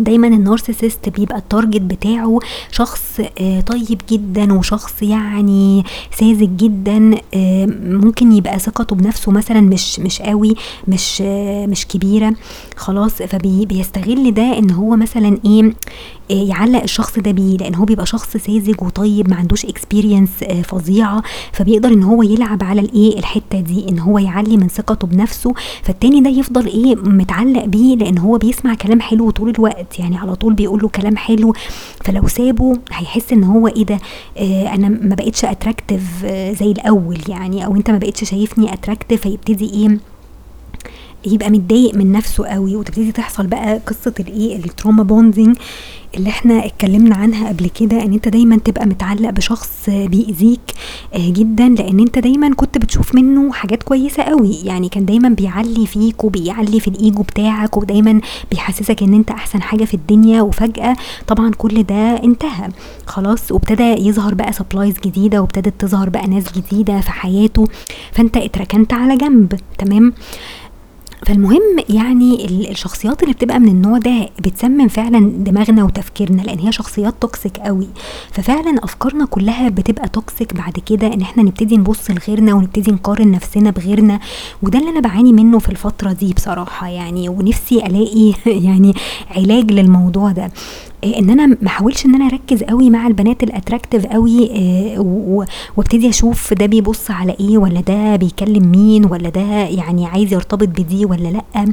[0.00, 2.38] دايما ال narcissist بيبقى ال target بتاعه
[2.70, 5.84] شخص آه، طيب جدا وشخص يعني
[6.18, 10.54] ساذج جدا آه، ممكن يبقى ثقته بنفسه مثلا مش مش قوي
[10.88, 12.34] مش آه، مش كبيرة
[12.76, 13.12] خلاص.
[13.22, 15.72] فبيستغل ده إن هو مثلا إيه
[16.30, 20.30] يعلق الشخص ده بيه لأن هو بيبقى شخص ساذج وطيب ما عندوش experience
[20.64, 25.54] فظيعة فبيقدر إن هو يلعب على الإيه الحتة دي إن هو يعلي من ثقته بنفسه
[25.82, 30.34] فالتاني ده يفضل إيه متعلق بيه لأن هو بيسمع كلام حلو طول الوقت يعني على
[30.34, 31.54] طول بيقول له كلام حلو
[32.04, 33.98] فلو سابه هيحس إن هو إيه ده
[34.38, 39.20] آه أنا ما بقتش attractive آه زي الأول يعني أو أنت ما بقتش شايفني attractive
[39.20, 39.98] فيبتدي إيه
[41.26, 45.56] يبقى متضايق من نفسه قوي وتبتدي تحصل بقى قصة الإيه؟ ال trauma bonding
[46.16, 50.60] اللي إحنا اتكلمنا عنها قبل كده إن أنت دايما تبقى متعلق بشخص بيأذيك
[51.14, 54.54] آه، جدا لأن أنت دايما كنت بتشوف منه حاجات كويسة قوي.
[54.64, 59.84] يعني كان دايما بيعلي فيك وبيعلي في الإيجو بتاعك ودايما بيحسسك إن أنت أحسن حاجة
[59.84, 62.68] في الدنيا وفجأة طبعا كل ده انتهى.
[63.06, 67.66] خلاص وابتدى يظهر بقى supplies جديدة وابتدت تظهر بقى ناس جديدة في حياته.
[68.12, 70.12] فأنت اتركنت على جنب تمام؟
[71.26, 77.14] فالمهم يعني الشخصيات اللي بتبقى من النوع ده بتسمم فعلا دماغنا وتفكيرنا لأن هي شخصيات
[77.20, 77.88] toxic قوي.
[78.30, 83.70] ففعلا أفكارنا كلها بتبقى toxic بعد كده إن إحنا نبتدي نبص لغيرنا ونبتدي نقارن نفسنا
[83.70, 84.20] بغيرنا
[84.62, 88.34] وده اللي أنا بعاني منه في الفترة دي بصراحة يعني ونفسي ألاقي
[88.66, 88.94] يعني
[89.36, 90.50] علاج للموضوع ده.
[91.04, 95.44] إن أنا ما احاولش إن أنا أركز قوي مع البنات ال attractive قوي آه،
[95.76, 100.68] وابتدي أشوف ده بيبص على إيه ولا ده بيكلم مين ولا ده يعني عايز يرتبط
[100.68, 101.64] بدي ولا لأ.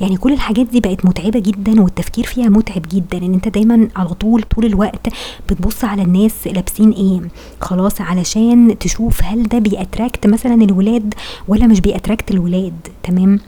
[0.00, 4.08] يعني كل الحاجات دي بقت متعبة جدا والتفكير فيها متعب جدا إن أنت دايما على
[4.08, 5.08] طول طول الوقت
[5.50, 7.20] بتبص على الناس لابسين إيه.
[7.60, 11.14] خلاص علشان تشوف هل ده بي attract مثلا الولاد
[11.48, 13.40] ولا مش بي attract الولاد تمام؟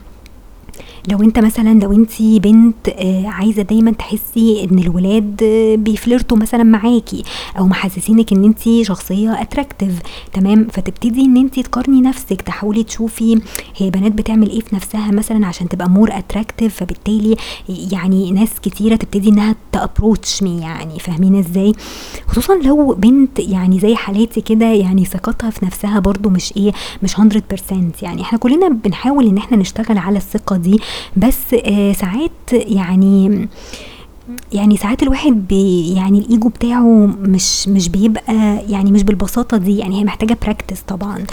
[1.09, 6.29] لو انت مثلا لو انت بنت آه، عايزة دايما تحسي إن الولاد آه، بي flirt
[6.29, 7.23] وا مثلا معاكي
[7.59, 9.99] أو محسسينك إن انت شخصية attractive
[10.33, 13.41] تمام؟ فتبتدي إن انت تقارني نفسك تحاولي تشوفي
[13.77, 17.37] هي بنات بتعمل إيه في نفسها مثلا عشان تبقى more attractive فبالتالي
[17.69, 21.73] يعني ناس كتيرة تبتدي إنها ت approach me يعني فاهمين إزاي؟
[22.27, 27.17] خصوصا لو بنت يعني زي حالاتي كده يعني ثقتها في نفسها برضو مش إيه مش
[27.17, 27.23] 100%
[28.03, 28.23] يعني.
[28.23, 30.81] إحنا كلنا بنحاول إن إحنا نشتغل على الثقة دي
[31.17, 33.49] بس آه ساعات يعني
[34.53, 40.01] يعني ساعات الواحد بي يعني الإيجو بتاعه مش مش بيبقى يعني مش بالبساطة دي يعني
[40.01, 41.25] هي محتاجة practice طبعا.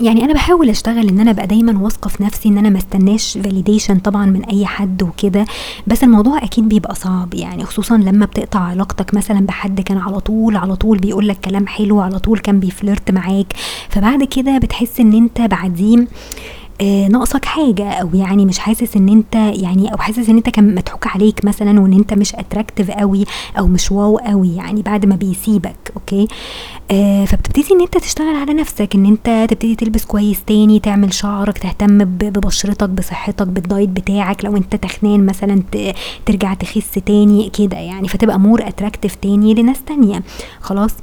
[0.00, 3.38] يعني أنا بحاول أشتغل إن أنا أبقى دايما واثقة في نفسي إن أنا ما استناش
[3.44, 5.44] validation طبعا من أي حد وكده
[5.86, 7.34] بس الموضوع أكيد بيبقى صعب.
[7.34, 11.66] يعني خصوصا لما بتقطع علاقتك مثلا بحد كان على طول على طول بيقول لك كلام
[11.66, 13.52] حلو على طول كان بي flirt معاك
[13.88, 16.06] فبعد كده بتحس إن أنت بعدين آه
[16.82, 21.06] ناقصك حاجة أو يعني مش حاسس إن أنت يعني أو حاسس إن أنت كان مضحوك
[21.06, 23.24] عليك مثلا وإن أنت مش attractive قوي
[23.58, 26.28] أو مش wow قوي يعني بعد ما بيسيبك okay؟
[26.90, 31.58] آه فبتبتدي إن أنت تشتغل على نفسك إن أنت تبتدي تلبس كويس تاني تعمل شعرك
[31.58, 34.44] تهتم ببشرتك بصحتك بال diet بتاعك.
[34.44, 35.62] لو أنت تخنان مثلا
[36.26, 40.22] ترجع تخس تاني كده يعني فتبقى more attractive تاني لناس تانية.
[40.60, 40.94] خلاص؟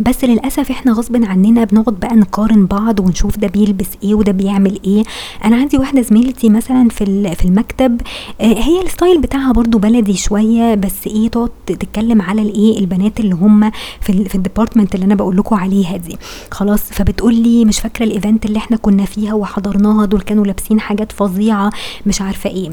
[0.00, 4.80] بس للأسف إحنا غصب عننا بنقعد بقى نقارن بعض ونشوف ده بيلبس إيه وده بيعمل
[4.84, 5.02] إيه.
[5.44, 8.00] أنا عندي واحدة زميلتي مثلا في في المكتب
[8.40, 13.20] آه، هي ال style بتاعها برضو بلدي شوية بس إيه تقعد تتكلم على الإيه البنات
[13.20, 16.16] اللي هم في في ال department اللي أنا بقول لكم عليها دي.
[16.50, 20.80] خلاص فبتقول لي مش فاكرة ال event اللي إحنا كنا فيها وحضرناها دول كانوا لابسين
[20.80, 21.70] حاجات فظيعة
[22.06, 22.70] مش عارفة إيه.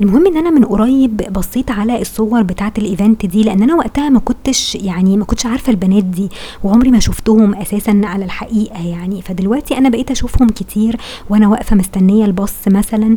[0.00, 4.18] المهم إن أنا من قريب بصيت على الصور بتاعة الايفنت دي لأن أنا وقتها ما
[4.20, 6.28] كنتش يعني ما كنتش عارفة البنات دي.
[6.62, 9.22] وعمري ما شفتهم أساسا على الحقيقة يعني.
[9.22, 10.96] فدلوقتي أنا بقيت أشوفهم كتير
[11.30, 13.16] وأنا واقفة مستنية الباص مثلا.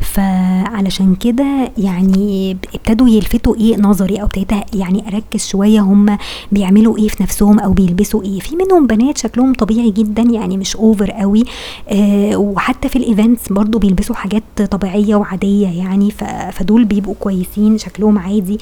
[0.00, 6.18] فعلشان كده يعني ابتدوا يلفتوا إيه نظري أو ابتديت يعني أركز شوية هم
[6.52, 8.40] بيعملوا إيه في نفسهم أو بيلبسوا إيه.
[8.40, 11.44] في منهم بنات شكلهم طبيعي جدا يعني مش أوفر قوي.
[11.88, 16.10] آه وحتى في ال events برضو بيلبسوا حاجات طبيعية وعادية يعني.
[16.52, 18.58] فدول بيبقوا كويسين شكلهم عادي.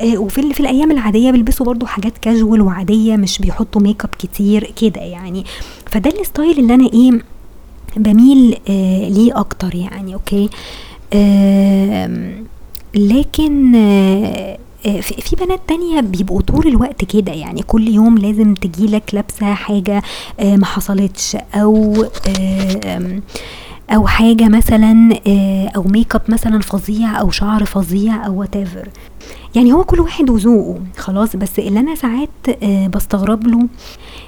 [0.00, 4.72] آه وفي في الأيام العادية بيلبسوا برضو حاجات كاجوال وعادية مش بيحطوا ميك اب كتير
[4.82, 5.44] كده يعني.
[5.86, 7.10] فده ال style اللي أنا إيه
[7.96, 10.50] بميل آه ليه أكتر يعني okay؟
[11.12, 12.32] آه
[12.94, 14.58] لكن آه
[15.00, 17.62] في بنات تانية بيبقوا طول الوقت كده يعني.
[17.62, 20.02] كل يوم لازم تجيلك لابسة حاجة
[20.40, 22.04] آه ما حصلتش أو
[22.38, 23.20] آه
[23.90, 28.88] أو حاجة مثلا آه أو ميك اب مثلا فظيع أو شعر فظيع أو whatever.
[29.54, 31.36] يعني هو كل واحد وذوقه خلاص.
[31.36, 32.28] بس اللي أنا ساعات
[32.62, 33.68] آه بستغرب له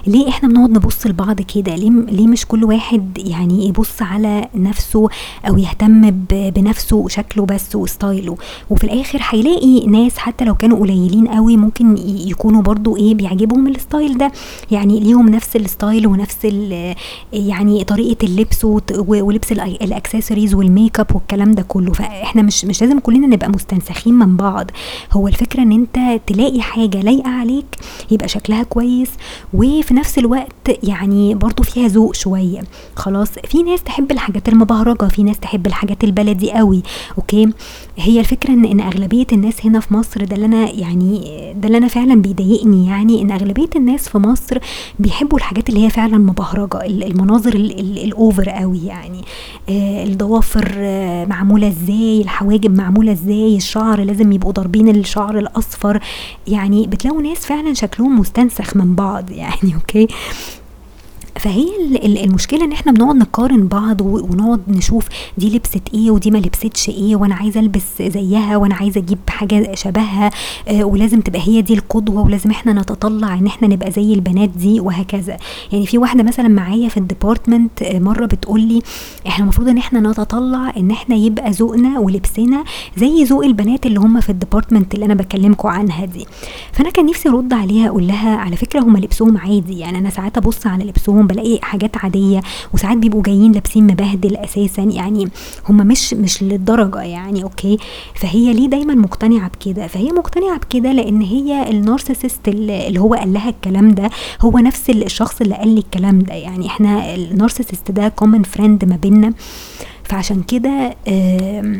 [0.07, 5.09] ليه إحنا بنقعد نبص لبعض كده؟ ليه ليه مش كل واحد يعني يبص على نفسه
[5.47, 8.37] أو يهتم بنفسه وشكله بس و style ه؟
[8.69, 13.75] وفي الآخر هيلاقي ناس حتى لو كانوا قليلين قوي ممكن يكونوا برضو إيه بيعجبهم ال
[13.75, 14.31] style ده.
[14.71, 16.47] يعني ليهم نفس ال style ونفس
[17.33, 18.65] يعني طريقة اللبس
[18.99, 21.93] ولبس ال accessories وال make up والكلام ده كله.
[21.93, 24.71] فإحنا مش مش لازم كلنا نبقى مستنسخين من بعض.
[25.15, 27.65] هو الفكرة إن أنت تلاقي حاجة لايقة عليك
[28.11, 29.09] يبقى شكلها كويس
[29.53, 32.61] وفي نفس الوقت يعني برضو فيها ذوق شوية.
[32.95, 36.83] خلاص في ناس تحب الحاجات المبهرجة في ناس تحب الحاجات البلدي قوي
[37.17, 37.49] أوكي؟
[37.97, 41.19] هي الفكرة ان إن أغلبية الناس هنا في مصر ده اللي أنا يعني
[41.55, 44.57] ده اللي أنا فعلا بيضايقني يعني إن أغلبية الناس في مصر
[44.99, 49.21] بيحبوا الحاجات اللي هي فعلا مبهرجة المناظر الأوفر قوي يعني.
[49.69, 55.99] آه الضوافر آه معمولة إزاي الحواجب معمولة إزاي الشعر لازم يبقوا ضاربين الشعر الأصفر
[56.47, 60.07] يعني بتلاقوا ناس فعلا شكلهم مستنسخ من بعض يعني أوكي؟
[61.39, 61.67] فهي
[62.23, 67.15] المشكلة إن إحنا بنقعد نقارن بعض ونقعد نشوف دي لبست إيه ودي ما لبستش إيه
[67.15, 70.31] وأنا عايزة ألبس زيها وأنا عايزة أجيب حاجة شبهها
[70.67, 74.79] آه ولازم تبقى هي دي القدوة ولازم إحنا نتطلع إن إحنا نبقى زي البنات دي
[74.79, 75.37] وهكذا.
[75.71, 78.81] يعني في واحدة مثلا معايا في ال department آه مرة بتقول لي
[79.27, 82.63] إحنا المفروض إن إحنا نتطلع إن إحنا يبقى ذوقنا ولبسنا
[82.97, 86.25] زي ذوق البنات اللي هم في ال department اللي أنا بكلمكم عنها دي.
[86.73, 90.37] فأنا كان نفسي أرد عليها أقول لها على فكرة هم لبسهم عادي يعني أنا ساعات
[90.37, 92.41] أبص على لبسهم بلاقي حاجات عادية
[92.73, 95.27] وساعات بيبقوا جايين لابسين مبهدل أساسا يعني
[95.69, 97.77] هم مش مش للدرجة يعني أوكي؟
[98.15, 103.33] فهي ليه دايما مقتنعة بكده؟ فهي مقتنعة بكده لأن هي ال narcissist اللي هو قال
[103.33, 104.09] لها الكلام ده
[104.41, 106.33] هو نفس الشخص اللي قال لي الكلام ده.
[106.33, 109.33] يعني إحنا ال narcissist ده common friend ما بينا
[110.03, 111.75] فعشان كده آه،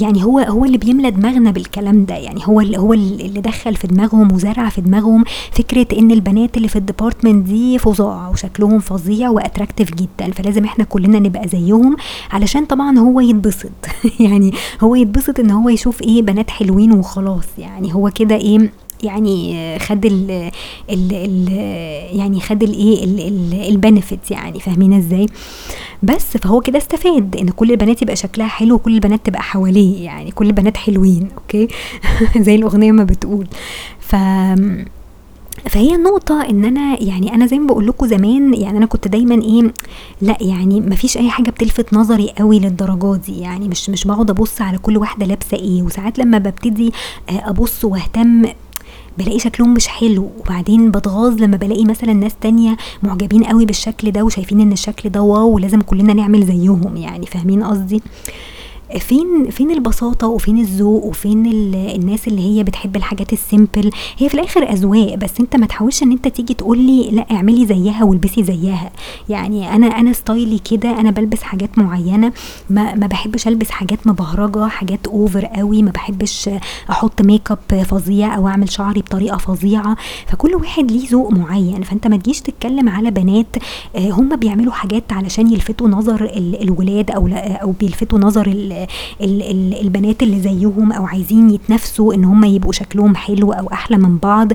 [0.00, 2.14] يعني هو هو اللي بيملى دماغنا بالكلام ده.
[2.14, 6.68] يعني هو اللي هو اللي دخل في دماغهم وزرع في دماغهم فكرة إن البنات اللي
[6.68, 11.96] في ال department دي فظاع وشكلهم فظيع و attractive جدا فلازم إحنا كلنا نبقى زيهم
[12.30, 13.70] علشان طبعا هو يتبسط.
[14.20, 17.44] يعني هو يتبسط إن هو يشوف إيه بنات حلوين وخلاص.
[17.58, 20.30] يعني هو كده إيه يعني خد ال
[20.90, 21.48] ال ال
[22.18, 23.04] يعني خد الايه
[23.68, 25.26] ال benefit يعني فاهمين إزاي؟
[26.02, 30.30] بس فهو كده استفاد إن كل البنات يبقى شكلها حلو وكل البنات تبقى حواليه يعني
[30.30, 31.68] كل البنات حلوين أوكي؟
[32.46, 33.46] زي الأغنية ما بتقول.
[34.00, 34.16] ف
[35.70, 39.42] فهي النقطة إن أنا يعني أنا زي ما بقول لكم زمان يعني أنا كنت دايما
[39.42, 39.72] إيه
[40.20, 44.30] لأ يعني ما فيش أي حاجة بتلفت نظري قوي للدرجات دي يعني مش مش بقعد
[44.30, 46.92] أبص على كل واحدة لابسة إيه وساعات لما ببتدي
[47.28, 48.44] أبص وأهتم
[49.18, 50.30] بلاقي شكلهم مش حلو.
[50.40, 55.22] وبعدين بتغاظ لما بلاقي مثلا ناس تانية معجبين قوي بالشكل ده وشايفين إن الشكل ده
[55.22, 57.26] wow ولازم كلنا نعمل زيهم يعني.
[57.26, 58.02] فاهمين قصدي؟
[58.98, 64.34] فين فين البساطة وفين الذوق وفين الناس اللي هي بتحب الحاجات ال simple هي في
[64.34, 68.42] الآخر أذواق بس أنت ما تحاولش إن أنت تيجي تقول لي لأ اعملي زيها والبسي
[68.44, 68.90] زيها.
[69.28, 72.32] يعني أنا أنا style ي كده أنا بلبس حاجات معينة
[72.70, 76.50] ما, ما بحبش ألبس حاجات مبهرجة حاجات over قوي ما بحبش
[76.90, 79.96] أحط make up فظيع أو أعمل شعري بطريقة فظيعة.
[80.26, 81.82] فكل واحد ليه ذوق معين.
[81.82, 83.56] فأنت ما تجيش تتكلم على بنات
[83.96, 88.46] آه، هم بيعملوا حاجات علشان يلفتوا نظر الولاد أو أو بيلفتوا نظر
[89.20, 94.52] البنات اللي زيهم أو عايزين يتنافسوا إن هم يبقوا شكلهم حلو أو أحلى من بعض.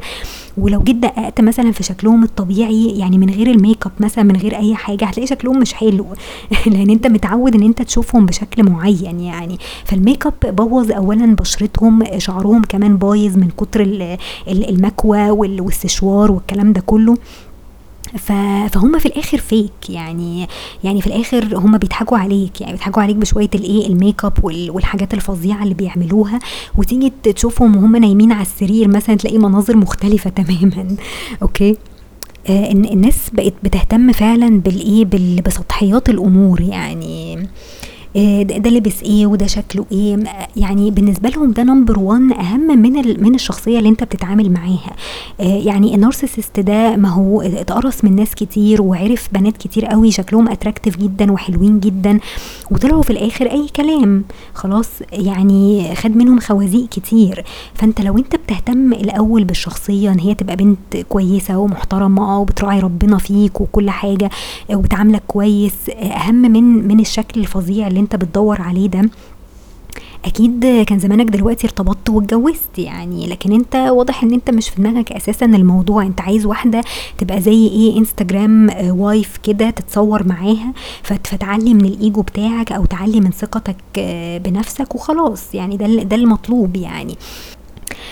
[0.57, 4.35] ولو جيت دققت مثلا في شكلهم الطبيعي يعني من غير ال make up مثلا من
[4.35, 6.05] غير أي حاجة هتلاقي شكلهم مش حلو.
[6.65, 9.57] لأن أنت متعود إن أنت تشوفهم بشكل معين يعني.
[9.85, 14.09] فال make up بوظ اولا بشرتهم شعرهم كمان بايظ من كتر
[14.47, 17.17] المكوى والسشوار والكلام ده كله.
[18.17, 20.47] فهم في الآخر fake يعني
[20.83, 22.61] يعني في الآخر هم بيضحكوا عليك.
[22.61, 26.39] يعني بيضحكوا عليك بشوية الايه ال make up والحاجات الفظيعة اللي بيعملوها.
[26.77, 30.95] وتيجي تشوفهم وهم نايمين على السرير مثلا تلاقي مناظر مختلفة تماما.
[31.41, 31.75] أوكي؟
[32.49, 35.05] آه الناس بقت بتهتم فعلا بالايه
[35.41, 36.61] بسطحيات الأمور.
[36.61, 37.47] يعني
[38.59, 40.17] ده لبس إيه وده شكله إيه؟
[40.55, 44.95] يعني بالنسبة لهم ده number 1 أهم من من الشخصية اللي أنت بتتعامل معاها.
[45.39, 50.11] آه، يعني ال narcissist ده ما هو اتقرص من ناس كتير وعرف بنات كتير قوي
[50.11, 52.19] شكلهم attractive جدا وحلوين جدا
[52.71, 54.23] وطلعوا في الآخر أي كلام.
[54.53, 57.43] خلاص يعني خد منهم خوازيق كتير.
[57.73, 63.61] فأنت لو أنت بتهتم الأول بالشخصية إن هي تبقى بنت كويسة ومحترمة وبتراعي ربنا فيك
[63.61, 64.29] وكل حاجة
[64.73, 69.09] وبتعاملك كويس أهم من من الشكل الفظيع اللي انت بتدور عليه ده
[70.25, 75.11] أكيد كان زمانك دلوقتي ارتبطت واتجوزت يعني لكن انت واضح ان انت مش في دماغك
[75.11, 76.03] أساسا الموضوع.
[76.03, 76.81] انت عايز واحدة
[77.17, 83.31] تبقى زي إيه انستجرام وايف كده تتصور معاها فتعلي من الايجو بتاعك أو تعلي من
[83.31, 85.55] ثقتك آه، بنفسك وخلاص.
[85.55, 87.15] يعني ده ده المطلوب يعني.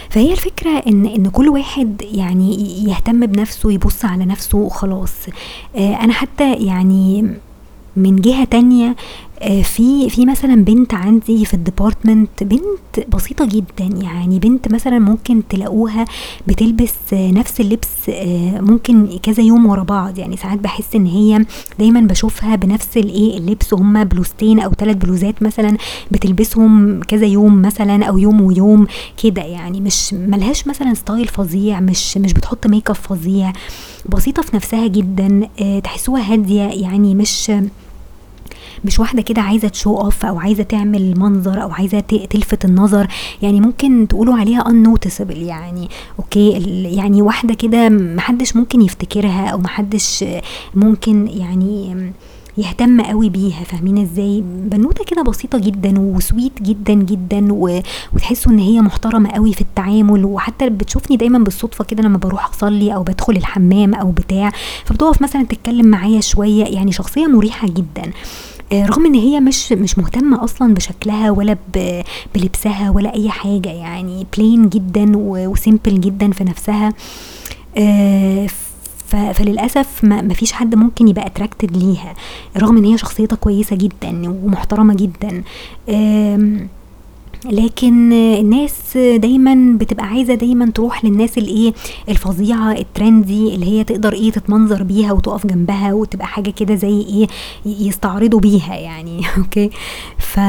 [0.09, 2.55] فهي الفكرة ان ان كل واحد يعني
[2.89, 5.13] يهتم بنفسه يبص على نفسه وخلاص.
[5.75, 7.27] آه، أنا حتى يعني
[7.97, 8.95] من جهة تانية آه،
[9.63, 15.41] في في مثلا بنت عندي في ال department بنت بسيطة جدا يعني بنت مثلا ممكن
[15.49, 16.05] تلاقوها
[16.47, 20.17] بتلبس نفس اللبس آه، ممكن كذا يوم ورا بعض.
[20.17, 21.45] يعني ساعات بحس إن هي
[21.79, 23.73] دايما بشوفها بنفس الإيه اللبس.
[23.73, 25.77] هما بلوزتين أو ثلاث بلوزات مثلا
[26.11, 28.87] بتلبسهم كذا يوم مثلا أو يوم ويوم
[29.23, 29.41] كده.
[29.41, 33.53] يعني مش ملهاش مثلا style فظيع مش مش بتحط make up فظيع.
[34.09, 37.51] بسيطة في نفسها جدا آه، تحسوها هادية يعني مش
[38.85, 43.07] مش واحدة كده عايزة show off أو عايزة تعمل منظر أو عايزة تلفت النظر.
[43.41, 45.89] يعني ممكن تقولوا عليها unnoticeable يعني.
[46.19, 46.49] أوكي؟
[46.95, 50.25] يعني واحدة كده محدش ممكن يفتكرها أو محدش
[50.75, 51.95] ممكن يعني
[52.57, 53.63] يهتم قوي بيها.
[53.63, 57.47] فاهمين إزاي؟ بنوتة كده بسيطة جدا وسويت جدا جدا.
[58.13, 60.25] وتحسوا إن هي محترمة قوي في التعامل.
[60.25, 64.51] وحتى بتشوفني دايما بالصدفة كده لما بروح أصلي أو بدخل الحمام أو بتاع.
[64.85, 66.65] فبتقف مثلا تتكلم معايا شوية.
[66.65, 68.11] يعني شخصية مريحة جدا.
[68.73, 71.57] رغم إن هي مش مش مهتمة أصلا بشكلها ولا
[72.35, 76.93] بلبسها ولا أي حاجة يعني plain جدا و simple جدا في نفسها
[77.77, 78.47] آه،
[79.33, 82.13] فللأسف ما فيش حد ممكن يبقى attracted ليها
[82.57, 85.43] رغم إن هي شخصيتها كويسة جدا ومحترمة جدا
[87.51, 91.73] لكن الناس دايما بتبقى عايزة دايما تروح للناس الإيه
[92.09, 97.01] الفظيعة ال trendy اللي هي تقدر إيه تتمنظر بيها وتقف جنبها وتبقى حاجة كده زي
[97.01, 97.27] إيه
[97.65, 99.21] يستعرضوا بيها يعني.
[99.37, 99.69] أوكي؟
[100.17, 100.39] ف...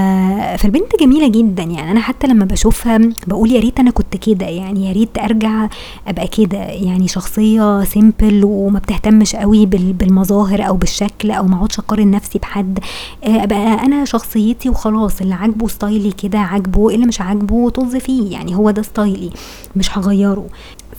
[0.58, 1.90] فالبنت جميلة جدا يعني.
[1.90, 5.68] أنا حتى لما بشوفها بقول يا ريت أنا كنت كده يعني يا ريت أرجع
[6.06, 12.10] أبقى كده يعني شخصية simple وما بتهتمش قوي بالمظاهر أو بالشكل أو ما اقعدش أقارن
[12.10, 12.78] نفسي بحد.
[13.24, 18.32] أبقى أنا شخصيتي وخلاص اللي عاجبه style ي كده عاجبه اللي مش عاجبه طز فيه
[18.32, 19.30] يعني هو ده style ي
[19.76, 20.46] مش هغيره.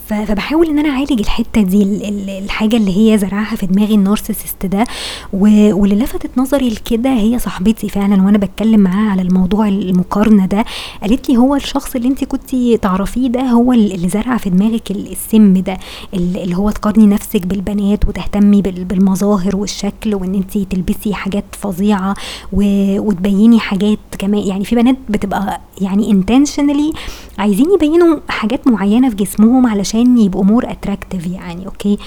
[0.06, 1.82] فبحاول إن أنا أعالج الحتة دي
[2.38, 4.84] الحاجة اللي هي زرعها في دماغي ال narcissist ده.
[5.32, 10.64] واللي لفتت نظري لكده هي صاحبتي فعلا وأنا بتكلم معاها على الموضوع المقارنة ده.
[11.02, 15.54] قالت لي هو الشخص اللي أنت كنت تعرفيه ده هو اللي زرع في دماغك السم
[15.54, 15.78] ده
[16.14, 22.14] اللي هو تقارني نفسك بالبنات وتهتمي بالمظاهر والشكل وإن أنت تلبسي حاجات فظيعة
[22.52, 26.96] وتبيني حاجات كمان يعني في بنات بتبقى يعني intentionally
[27.38, 31.98] عايزين يبينوا حاجات معينة في جسمهم علشان يبقوا more attractive يعني okay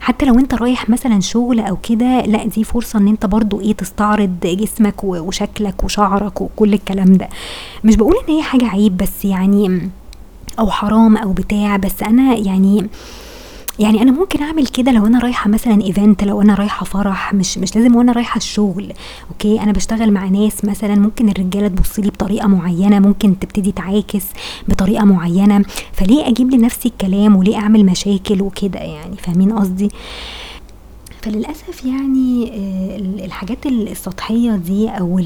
[0.00, 3.72] حتى لو انت رايح مثلا شغل أو كده لا دي فرصة إن انت برضو إيه
[3.72, 7.28] تستعرض جسمك وشكلك وشعرك وكل الكلام ده.
[7.84, 9.90] مش بقول إن هي حاجة عيب بس يعني
[10.58, 12.86] أو حرام أو بتاع بس أنا يعني
[13.78, 17.58] يعني أنا ممكن أعمل كده لو أنا رايحة مثلا event لو أنا رايحة فرح مش
[17.58, 18.92] مش لازم وأنا رايحة الشغل
[19.30, 24.24] okay؟ أنا بشتغل مع ناس مثلا ممكن الرجالة تبص لي بطريقة معينة ممكن تبتدي تعاكس
[24.68, 29.88] بطريقة معينة فليه أجيب لنفسي الكلام وليه أعمل مشاكل وكده يعني؟ فاهمين قصدي؟
[31.22, 35.18] فللأسف يعني آه، الحاجات السطحية دي أو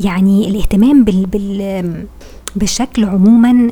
[0.00, 2.06] يعني الاهتمام بال بال
[2.56, 3.70] بالشكل عموما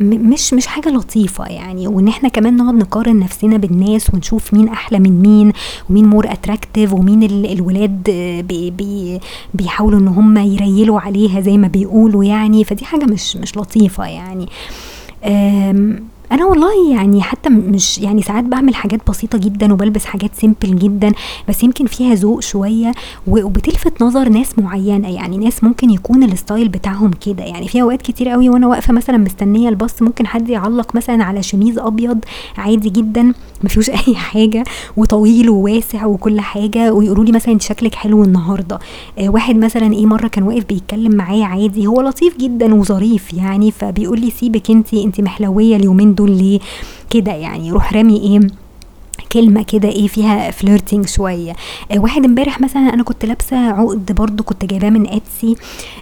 [0.00, 1.88] مش مش حاجة لطيفة يعني.
[1.88, 5.52] وإن إحنا كمان نقعد نقارن نفسنا بالناس ونشوف مين أحلى من مين
[5.90, 8.02] ومين more attractive ومين الولاد
[8.48, 9.20] بي بي
[9.54, 12.64] بيحاولوا إن هم يريلوا عليها زي ما بيقولوا يعني.
[12.64, 14.48] فدي حاجة مش مش لطيفة يعني.
[16.32, 21.12] أنا والله يعني حتى مش يعني ساعات بعمل حاجات بسيطة جدا وبلبس حاجات simple جدا
[21.48, 22.92] بس يمكن فيها ذوق شوية
[23.26, 27.44] وبتلفت نظر ناس معينة يعني ناس ممكن يكون ال style بتاعهم كده.
[27.44, 31.42] يعني في أوقات كتير قوي وأنا واقفة مثلا مستنية الباص ممكن حد يعلق مثلا على
[31.42, 32.18] شميز أبيض
[32.58, 33.32] عادي جدا.
[33.66, 34.64] ما فيهوش أي حاجة
[34.96, 38.78] وطويل وواسع وكل حاجة ويقولوا لي مثلا أنت شكلك حلو النهارده.
[39.18, 43.70] آه واحد مثلا إيه مرة كان واقف بيتكلم معايا عادي هو لطيف جدا وظريف يعني
[43.70, 46.58] فبيقول لي سيبك أنت أنت محلوية اليومين دول ليه
[47.10, 48.65] كده يعني؟ رحت رامي إيه؟
[49.36, 51.52] كلمة كده إيه فيها flirting شوية.
[51.92, 55.56] آه واحد امبارح مثلا أنا كنت لابسة عقد برضو كنت جايباه من Etsy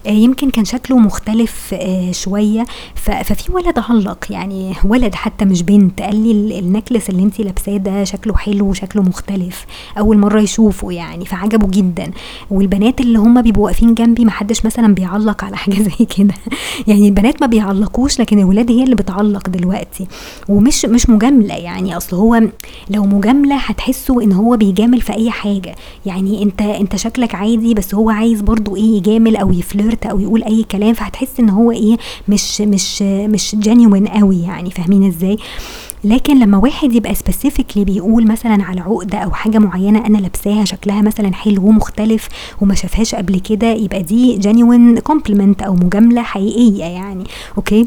[0.06, 2.64] آه يمكن كان شكله مختلف آه شوية.
[2.94, 6.00] ففي ولد علق يعني ولد حتى مش بنت.
[6.02, 6.16] قال
[6.48, 9.66] لي النكلس اللي انت لابساه ده شكله حلو وشكله مختلف.
[9.98, 12.10] أول مرة يشوفه يعني فعجبه جدا.
[12.50, 16.34] والبنات اللي هم بيبقوا واقفين جنبي محدش مثلا بيعلق على حاجة زي كده.
[16.86, 20.06] يعني البنات ما بيعلقوش لكن الولاد هي اللي بتعلق دلوقتي.
[20.48, 21.96] ومش مش مجاملة يعني.
[21.96, 22.40] أصل هو
[22.90, 25.74] لو مجامله هتحسوا إن هو بيجامل في أي حاجة.
[26.06, 30.42] يعني أنت أنت شكلك عادي بس هو عايز برضو إيه يجامل أو يفلرت أو يقول
[30.44, 31.96] أي كلام فهتحس إن هو إيه
[32.28, 35.36] مش مش مش genuine قوي يعني فاهمين إزاي؟
[36.04, 41.02] لكن لما واحد يبقى specifically بيقول مثلا على عقده أو حاجة معينة أنا لابساها شكلها
[41.02, 42.28] مثلا حلو ومختلف
[42.60, 47.24] وما شافهاش قبل كده يبقى دي genuine compliment أو مجاملة حقيقية يعني
[47.56, 47.86] okay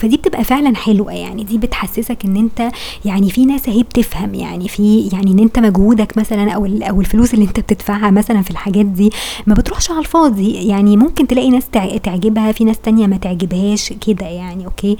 [0.00, 2.70] فدي بتبقى فعلا حلوة يعني دي بتحسسك إن أنت
[3.04, 7.34] يعني في ناس أهي بتفهم يعني في يعني إن أنت مجهودك مثلا أو أو الفلوس
[7.34, 9.10] اللي أنت بتدفعها مثلا في الحاجات دي
[9.46, 10.52] ما بتروحش على الفاضي.
[10.68, 11.68] يعني ممكن تلاقي ناس
[12.02, 14.96] تعجبها في ناس تانية ما تعجبهاش كده يعني okay؟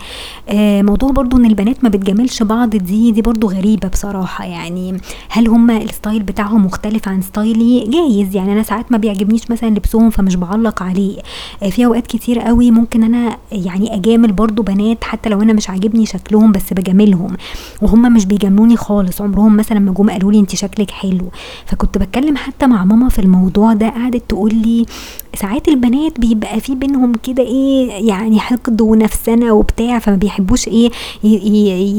[0.49, 4.97] آه موضوع برضو إن البنات ما بتجاملش بعض دي دي برضو غريبة بصراحة يعني.
[5.29, 9.51] هل هم ال style بتاعهم مختلف عن style ي؟ جايز يعني أنا ساعات ما بيعجبنيش
[9.51, 11.19] مثلا لبسهم فمش بعلق عليه.
[11.63, 15.53] آه في أوقات كتير قوي ممكن أنا يعني أجامل برضو بنات بنات حتى لو أنا
[15.53, 17.37] مش عاجبني شكلهم بس بجاملهم
[17.83, 21.29] وهم مش بيجاملوني خالص عمرهم مثلا ما جم قالوا لي انت شكلك حلو.
[21.67, 24.87] فكنت بتكلم حتى مع ماما في الموضوع ده قعدت تقول لي
[25.35, 30.91] ساعات البنات بيبقى في بينهم كده إيه يعني حقد ونفسنة وبتاع فما بيحبوش إيه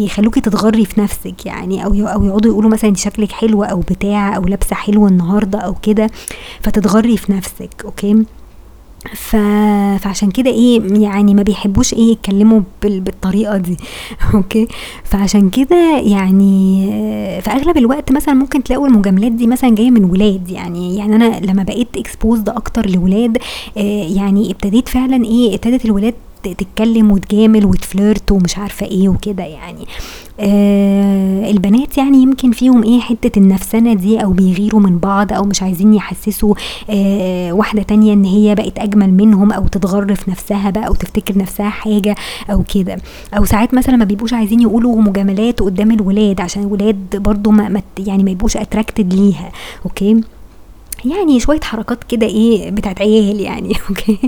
[0.05, 4.35] يخلوكي تتغري في نفسك يعني أو أو يقعدوا يقولوا مثلا انت شكلك حلوة أو بتاع
[4.35, 6.09] أو لابسة حلو النهارده أو كده
[6.61, 8.25] فتتغري في نفسك okay؟
[9.15, 9.35] ف...
[9.99, 12.99] فعشان كده إيه يعني ما بيحبوش إيه يتكلموا بال...
[12.99, 13.77] بالطريقة دي.
[14.33, 14.67] okay؟
[15.03, 16.85] فعشان كده يعني
[17.41, 20.49] في أغلب الوقت مثلا ممكن تلاقوا المجاملات دي مثلا جاية من ولاد.
[20.49, 23.37] يعني يعني أنا لما بقيت اكسبوزد أكتر لولاد
[23.77, 29.85] آه، يعني ابتديت فعلا إيه ابتدت الولاد تتكلم وتجامل وتفلرت ومش عارفة إيه وكده يعني.
[30.41, 35.63] آه البنات يعني يمكن فيهم إيه حتة النفسنه دي أو بيغيروا من بعض أو مش
[35.63, 36.55] عايزين يحسسوا
[36.89, 41.37] آه واحدة تانية إن هي بقت أجمل منهم أو تتغر في نفسها بقى أو تفتكر
[41.37, 42.15] نفسها حاجة
[42.51, 42.97] أو كده.
[43.37, 48.23] أو ساعات مثلا ما بيبقوش عايزين يقولوا مجاملات قدام الولاد عشان الولاد برضو ما يعني
[48.23, 49.51] ما يبقوش attracted ليها
[49.85, 50.21] okay؟
[51.05, 54.19] يعني شوية حركات كده إيه بتاعت عيال يعني okay؟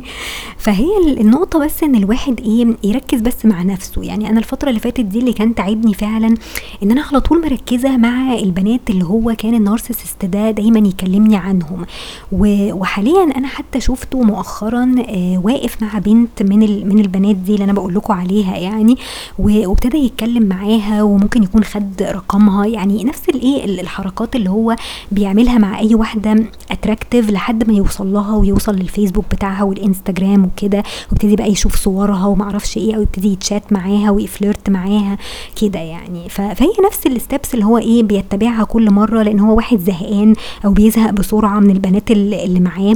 [0.57, 4.03] فهي النقطة بس إن الواحد إيه يركز بس مع نفسه.
[4.03, 6.35] يعني أنا الفترة اللي فاتت دي اللي كان تعبني فعلا
[6.83, 11.35] إن أنا على طول مركزة مع البنات اللي هو كان ال narcissist ده دايما يكلمني
[11.37, 11.85] عنهم.
[12.31, 17.73] وحاليا أنا حتى شفته مؤخرا آه واقف مع بنت من من البنات دي اللي أنا
[17.73, 18.97] بقول لكم عليها يعني
[19.39, 22.65] وابتدى يتكلم معاها وممكن يكون خد رقمها.
[22.65, 24.75] يعني نفس الايه الحركات اللي هو
[25.11, 26.35] بيعملها مع أي واحدة
[26.71, 32.77] attractive لحد ما يوصل لها ويوصل للفيسبوك بتاعها والإنستجرام وكده ويبتدي بقى يشوف صورها ومعرفش
[32.77, 35.17] إيه أو يبتدي يتشات معاها وي flirt معاها
[35.61, 36.29] كده يعني.
[36.29, 40.35] فهي نفس ال steps اللي هو إيه بيتبعها كل مرة لأن هو واحد زهقان
[40.65, 42.95] أو بيزهق بسرعة من البنات اللي معاه.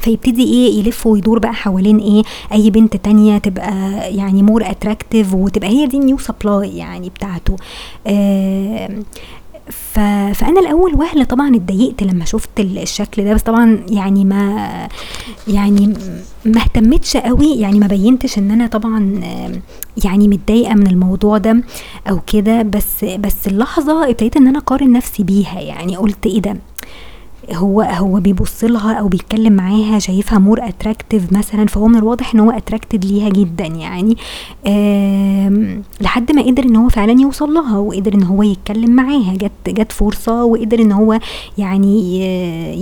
[0.00, 2.22] فيبتدي إيه يلف ويدور بقى حوالين إيه
[2.52, 3.72] أي بنت تانية تبقى
[4.16, 7.56] يعني more attractive وتبقى هي دي ال new supply يعني بتاعته.
[8.06, 8.90] آه
[9.70, 9.98] ف...
[10.34, 14.88] فأنا الأول وهلة طبعا اتضايقت لما شفت الشكل ده بس طبعا يعني ما
[15.48, 15.94] يعني
[16.44, 19.20] ما اهتمتش قوي يعني ما بينتش إن أنا طبعا
[20.04, 21.62] يعني متضايقة من الموضوع ده
[22.10, 26.56] أو كده بس بس اللحظة ابتديت إن أنا أقارن نفسي بيها يعني قلت إيه ده؟
[27.54, 32.40] هو هو بيبص لها أو بيتكلم معاها شايفها more attractive مثلا فهو من الواضح إن
[32.40, 34.16] هو attracted ليها جدا يعني.
[36.00, 39.34] لحد ما قدر إن هو فعلا يوصل لها وقدر إن هو يتكلم معاها.
[39.34, 41.18] جت جت فرصة وقدر إن هو
[41.58, 42.20] يعني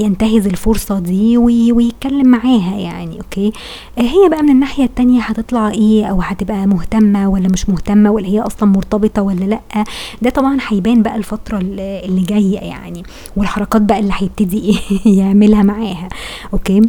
[0.02, 3.52] ينتهز الفرصة دي ويتكلم معاها يعني okay؟
[3.98, 8.40] هي بقى من الناحية التانية هتطلع إيه أو هتبقى مهتمة ولا مش مهتمة ولا هي
[8.40, 9.60] أصلا مرتبطة ولا لأ؟
[10.22, 13.02] ده طبعا هيبان بقى الفترة اللي جاية يعني.
[13.36, 14.55] والحركات بقى اللي هيبتدي
[15.18, 16.08] يعملها معاها
[16.52, 16.82] أوكي؟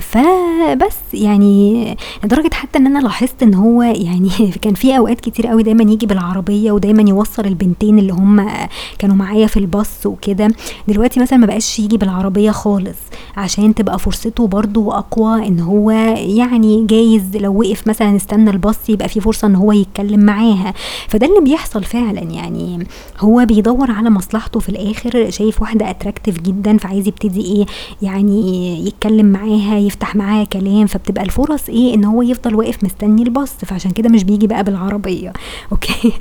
[0.00, 4.30] فبس يعني لدرجة حتى إن أنا لاحظت إن هو يعني
[4.62, 8.50] كان في أوقات كتير قوي دايما يجي بالعربية ودايما يوصل البنتين اللي هم
[8.98, 10.48] كانوا معايا في الباص وكده.
[10.88, 12.98] دلوقتي مثلا ما بقاش يجي بالعربية خالص
[13.36, 19.08] عشان تبقى فرصته برضو أقوى إن هو يعني جايز لو وقف مثلا استنى الباص يبقى
[19.08, 20.74] في فرصة إن هو يتكلم معاها.
[21.08, 22.86] فده اللي بيحصل فعلا يعني.
[23.20, 27.66] هو بيدور على مصلحته في الآخر شايف واحدة attractive جدا فعايز يبتدي إيه
[28.02, 33.52] يعني يتكلم معاها يفتح معاها كلام فبتبقى الفرص إيه إن هو يفضل واقف مستني الباص
[33.52, 35.32] فعشان كده مش بيجي بقى بالعربية.
[35.72, 36.12] okay؟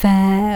[0.00, 0.06] ف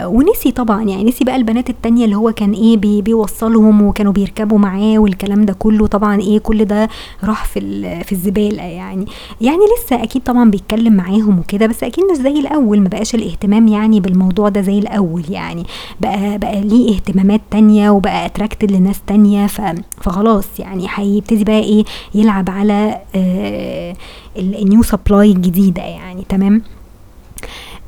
[0.05, 4.59] ونسي طبعا يعني نسي بقى البنات التانية اللي هو كان إيه بي بيوصلهم وكانوا بيركبوا
[4.59, 5.87] معاه والكلام ده كله.
[5.87, 6.89] طبعا إيه كل ده
[7.25, 7.61] راح في
[8.05, 9.07] في الزبالة يعني.
[9.41, 13.69] يعني لسه أكيد طبعا بيتكلم معاهم وكده بس أكيد مش زي الأول ما بقاش الاهتمام
[13.69, 15.65] يعني بالموضوع ده زي الأول يعني.
[16.01, 19.63] بقى بقى ليه اهتمامات تانية وبقى attracted لناس تانية ف
[20.01, 21.85] فخلاص يعني هيبتدي بقى إيه
[22.15, 23.95] يلعب على آه
[24.39, 26.25] ال new supply الجديدة يعني.
[26.29, 26.63] تمام؟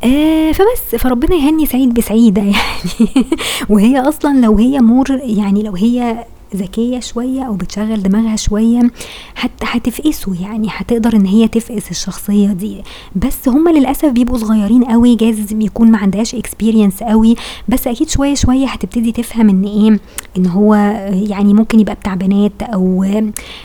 [0.07, 3.25] آه فبس فربنا يهني سعيد بسعيدة يعني.
[3.69, 6.25] وهي أصلا لو هي more يعني لو هي
[6.57, 8.91] ذكية شوية أو بتشغل دماغها شوية
[9.35, 12.83] حتى هتفقسه يعني هتقدر إن هي تفقس الشخصية دي.
[13.17, 17.35] بس هما للأسف بيبقوا صغيرين قوي جايز يكون ما عندهاش اكسبيرينس قوي.
[17.69, 19.99] بس أكيد شوية شوية هتبتدي تفهم إن إيه
[20.37, 20.75] إن هو
[21.13, 23.05] يعني ممكن يبقى بتاع بنات أو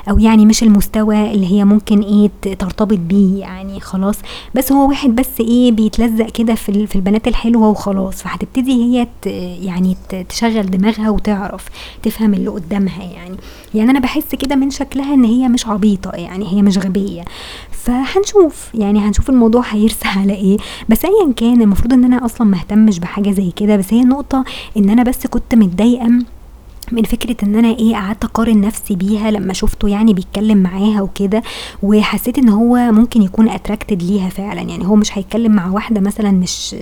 [0.10, 4.16] أو يعني مش المستوى اللي هي ممكن إيه ترتبط بيه يعني خلاص.
[4.56, 8.16] بس هو واحد بس إيه بيتلزق كده في, في البنات الحلوة وخلاص.
[8.24, 9.08] فهتبتدي هي
[9.66, 9.98] يعني
[10.30, 11.66] تشغل دماغها وتعرف
[12.04, 13.38] تفهم اللي قدامها قدامها يعني.
[13.74, 17.24] يعني أنا بحس كده من شكلها إن هي مش عبيطة يعني هي مش غبية.
[17.72, 20.58] فهنشوف يعني هنشوف الموضوع هيرسى على إيه.
[20.90, 23.76] بس ايا كان المفروض إن أنا أصلا مهتمش بحاجة زي كده.
[23.78, 24.44] بس هي النقطه
[24.78, 26.12] إن أنا بس كنت متضايقة
[26.92, 31.44] من فكرة إن أنا إيه قعدت أقارن نفسي بيها لما شفته يعني بيتكلم معاها وكده
[31.84, 34.62] وحسيت إن هو ممكن يكون اتراكتد ليها فعلا.
[34.62, 36.76] يعني هو مش هيتكلم مع واحدة مثلا مش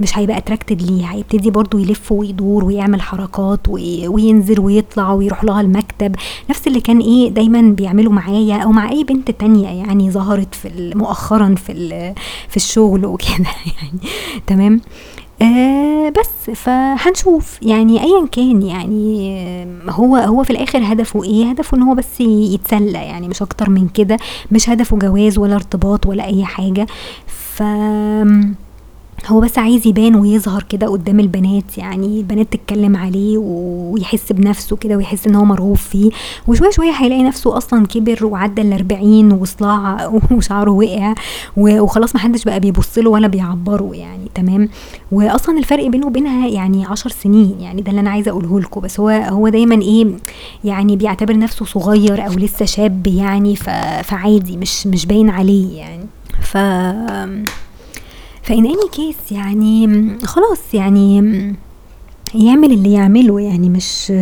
[0.00, 6.16] مش هيبقى اتراكتد ليها هيبتدي برضو يلف ويدور ويعمل حركات وينزل ويطلع ويروح لها المكتب.
[6.50, 10.92] نفس اللي كان إيه دايما بيعمله معايا أو مع أي بنت تانية يعني ظهرت في
[10.96, 12.14] مؤخرا في
[12.48, 13.28] في الشغل وكده
[13.82, 14.00] يعني.
[14.46, 14.80] تمام؟
[15.42, 17.58] آه بس فهنشوف.
[17.62, 19.30] يعني ايا كان يعني
[19.90, 23.88] هو هو في الآخر هدفه إيه؟ هدفه إن هو بس يتسلى يعني مش أكتر من
[23.88, 24.16] كده
[24.52, 26.86] مش هدفه جواز ولا ارتباط ولا أي حاجة.
[27.26, 27.62] ف
[29.26, 34.96] هو بس عايز يبان ويظهر كده قدام البنات يعني البنات تتكلم عليه ويحس بنفسه كده
[34.96, 36.10] ويحس إن هو مرغوب فيه
[36.46, 41.14] وشوية شوية هيلاقي نفسه أصلا كبر وعدى الأربعين وصلاع وشعره وقع
[41.56, 44.68] وخلاص محدش بقى بيبص له ولا بيعبره يعني تمام؟
[45.12, 49.00] واصلا الفرق بينه وبينها يعني عشر سنين يعني ده اللي أنا عايزة أقوله لكم بس
[49.00, 50.06] هو هو دايما إيه
[50.64, 53.56] يعني بيعتبر نفسه صغير أو لسه شاب يعني
[54.02, 56.06] فعادي مش مش باين عليه يعني.
[56.40, 56.56] ف
[58.50, 59.88] ف in any case يعني
[60.24, 61.18] خلاص يعني
[62.34, 64.12] يعمل اللي يعمله يعني مش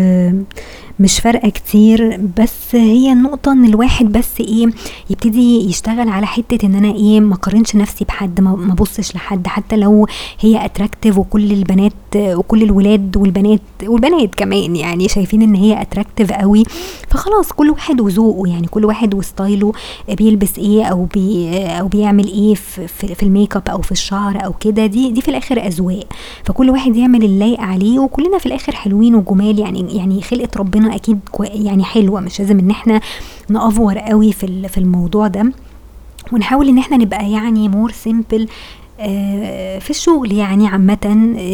[1.00, 4.66] مش فارقة كتير بس هي النقطة إن الواحد بس إيه
[5.10, 9.76] يبتدي يشتغل على حتة إن أنا إيه ما قارنش نفسي بحد ما بصش لحد حتى
[9.76, 10.06] لو
[10.40, 16.64] هي attractive وكل البنات وكل الولاد والبنات والبنات كمان يعني شايفين إن هي attractive قوي
[17.10, 19.72] فخلاص كل واحد وذوقه يعني كل واحد و style ه
[20.08, 24.44] بيلبس إيه أو بي أو بيعمل إيه في, في ال make up أو في الشعر
[24.44, 26.06] أو كده دي دي في الآخر أذواق
[26.44, 31.20] فكل واحد يعمل اللايق عليه وكلنا في الآخر حلوين وجمال يعني يعني خلقة ربنا أكيد
[31.40, 33.00] يعني حلوة مش لازم إن إحنا
[33.48, 35.52] نأفور قوي في في الموضوع ده.
[36.32, 38.48] ونحاول إن إحنا نبقى يعني more simple
[39.80, 40.98] في الشغل يعني عامة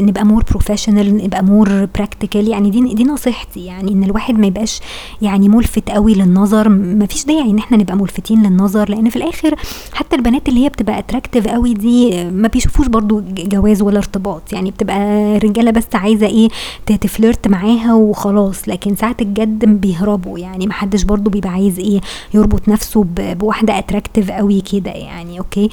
[0.02, 4.80] نبقى more professional نبقى more practical يعني دي دي نصيحتي يعني إن الواحد ما يبقاش
[5.22, 6.68] يعني ملفت قوي للنظر.
[6.68, 9.54] ما فيش داعي إن إحنا نبقى ملفتين للنظر لأن في الآخر
[9.92, 14.52] حتى البنات اللي هي بتبقى attractive قوي دي ما بيشوفوش برضو جواز ولا ارتباط.
[14.52, 16.48] يعني بتبقى رجالة بس عايزة إيه
[16.86, 18.68] ت flirt معاها وخلاص.
[18.68, 22.00] لكن ساعه الجد بيهربوا يعني محدش برضو بيبقى عايز إيه
[22.34, 25.68] يربط نفسه بواحدة attractive قوي كده يعني okay؟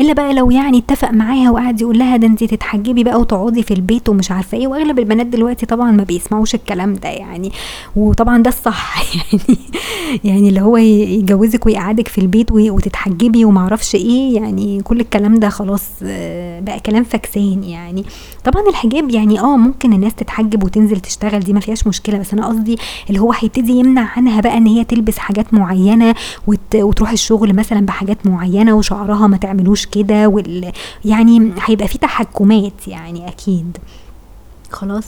[0.00, 3.74] إلا بقى لو يعني اتفق معاها وقعد يقول لها ده انت تتحجبي بقى وتقعدي في
[3.74, 4.66] البيت ومش عارفة إيه.
[4.66, 7.52] وأغلب البنات دلوقتي طبعا ما بيسمعوش الكلام ده يعني.
[7.96, 9.58] وطبعا ده الصح يعني
[10.24, 14.36] يعني اللي هو يجوزك ويقعدك في البيت وتتحجبي ومعرفش إيه.
[14.36, 15.88] يعني كل الكلام ده خلاص
[16.60, 18.04] بقى كلام فكسان يعني.
[18.44, 22.18] طبعا الحجاب يعني آه ممكن الناس تتحجب وتنزل تشتغل دي ما فيهاش مشكلة.
[22.18, 26.14] بس أنا قصدي اللي هو هيبتدي يمنع عنها بقى إن هي تلبس حاجات معينة
[26.46, 26.74] وت...
[26.76, 30.72] وتروح الشغل مثلا بحاجات معينة وشعرها ما تعملوش كده وال...
[31.04, 33.78] يعني هيبقى في تحكمات يعني أكيد.
[34.70, 35.04] خلاص.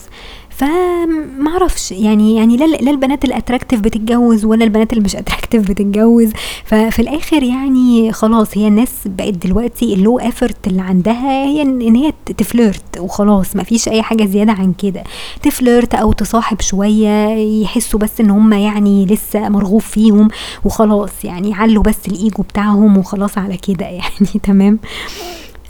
[0.49, 6.31] فمعرفش يعني يعني لا, لا البنات ال attractive بتتجوز ولا البنات اللي مش attractive بتتجوز.
[6.65, 11.95] ففي الآخر يعني خلاص هي الناس بقت دلوقتي ال low effort اللي عندها هي إن
[11.95, 15.03] هي ت flirt وخلاص ما فيش أي حاجة زيادة عن كده.
[15.43, 17.27] ت flirt أو تصاحب شوية
[17.63, 20.27] يحسوا بس إن هم يعني لسه مرغوب فيهم
[20.65, 24.39] وخلاص يعني يعلوا بس الايجو بتاعهم وخلاص على كده يعني.
[24.43, 24.79] تمام.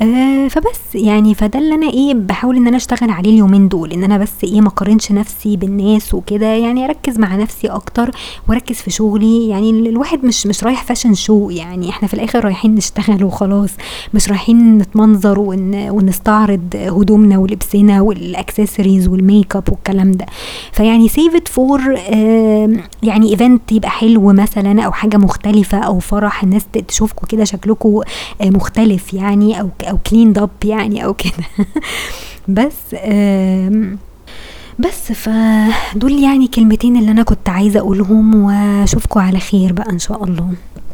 [0.01, 4.03] آه فبس يعني فده اللي أنا إيه بحاول إن أنا أشتغل عليه اليومين دول إن
[4.03, 8.11] أنا بس إيه ما أقارنش نفسي بالناس وكده يعني أركز مع نفسي أكتر
[8.49, 12.75] وأركز في شغلي يعني الواحد مش مش رايح fashion show يعني إحنا في الآخر رايحين
[12.75, 13.69] نشتغل وخلاص
[14.13, 20.25] مش رايحين نتمنظر ون ونستعرض هدومنا ولبسنا وال accessories وال make up والكلام ده.
[20.71, 21.82] فيعني save it for
[23.03, 28.01] يعني event يبقى حلو مثلا أو حاجة مختلفة أو فرح الناس تشوفكم كده شكلكم
[28.41, 31.45] آه، مختلف يعني أو أو cleaned up يعني أو كده.
[32.47, 32.95] بس
[34.79, 40.23] بس فدول يعني كلمتين اللي أنا كنت عايزة أقولهم واشوفكم على خير بقى إن شاء
[40.23, 40.53] الله.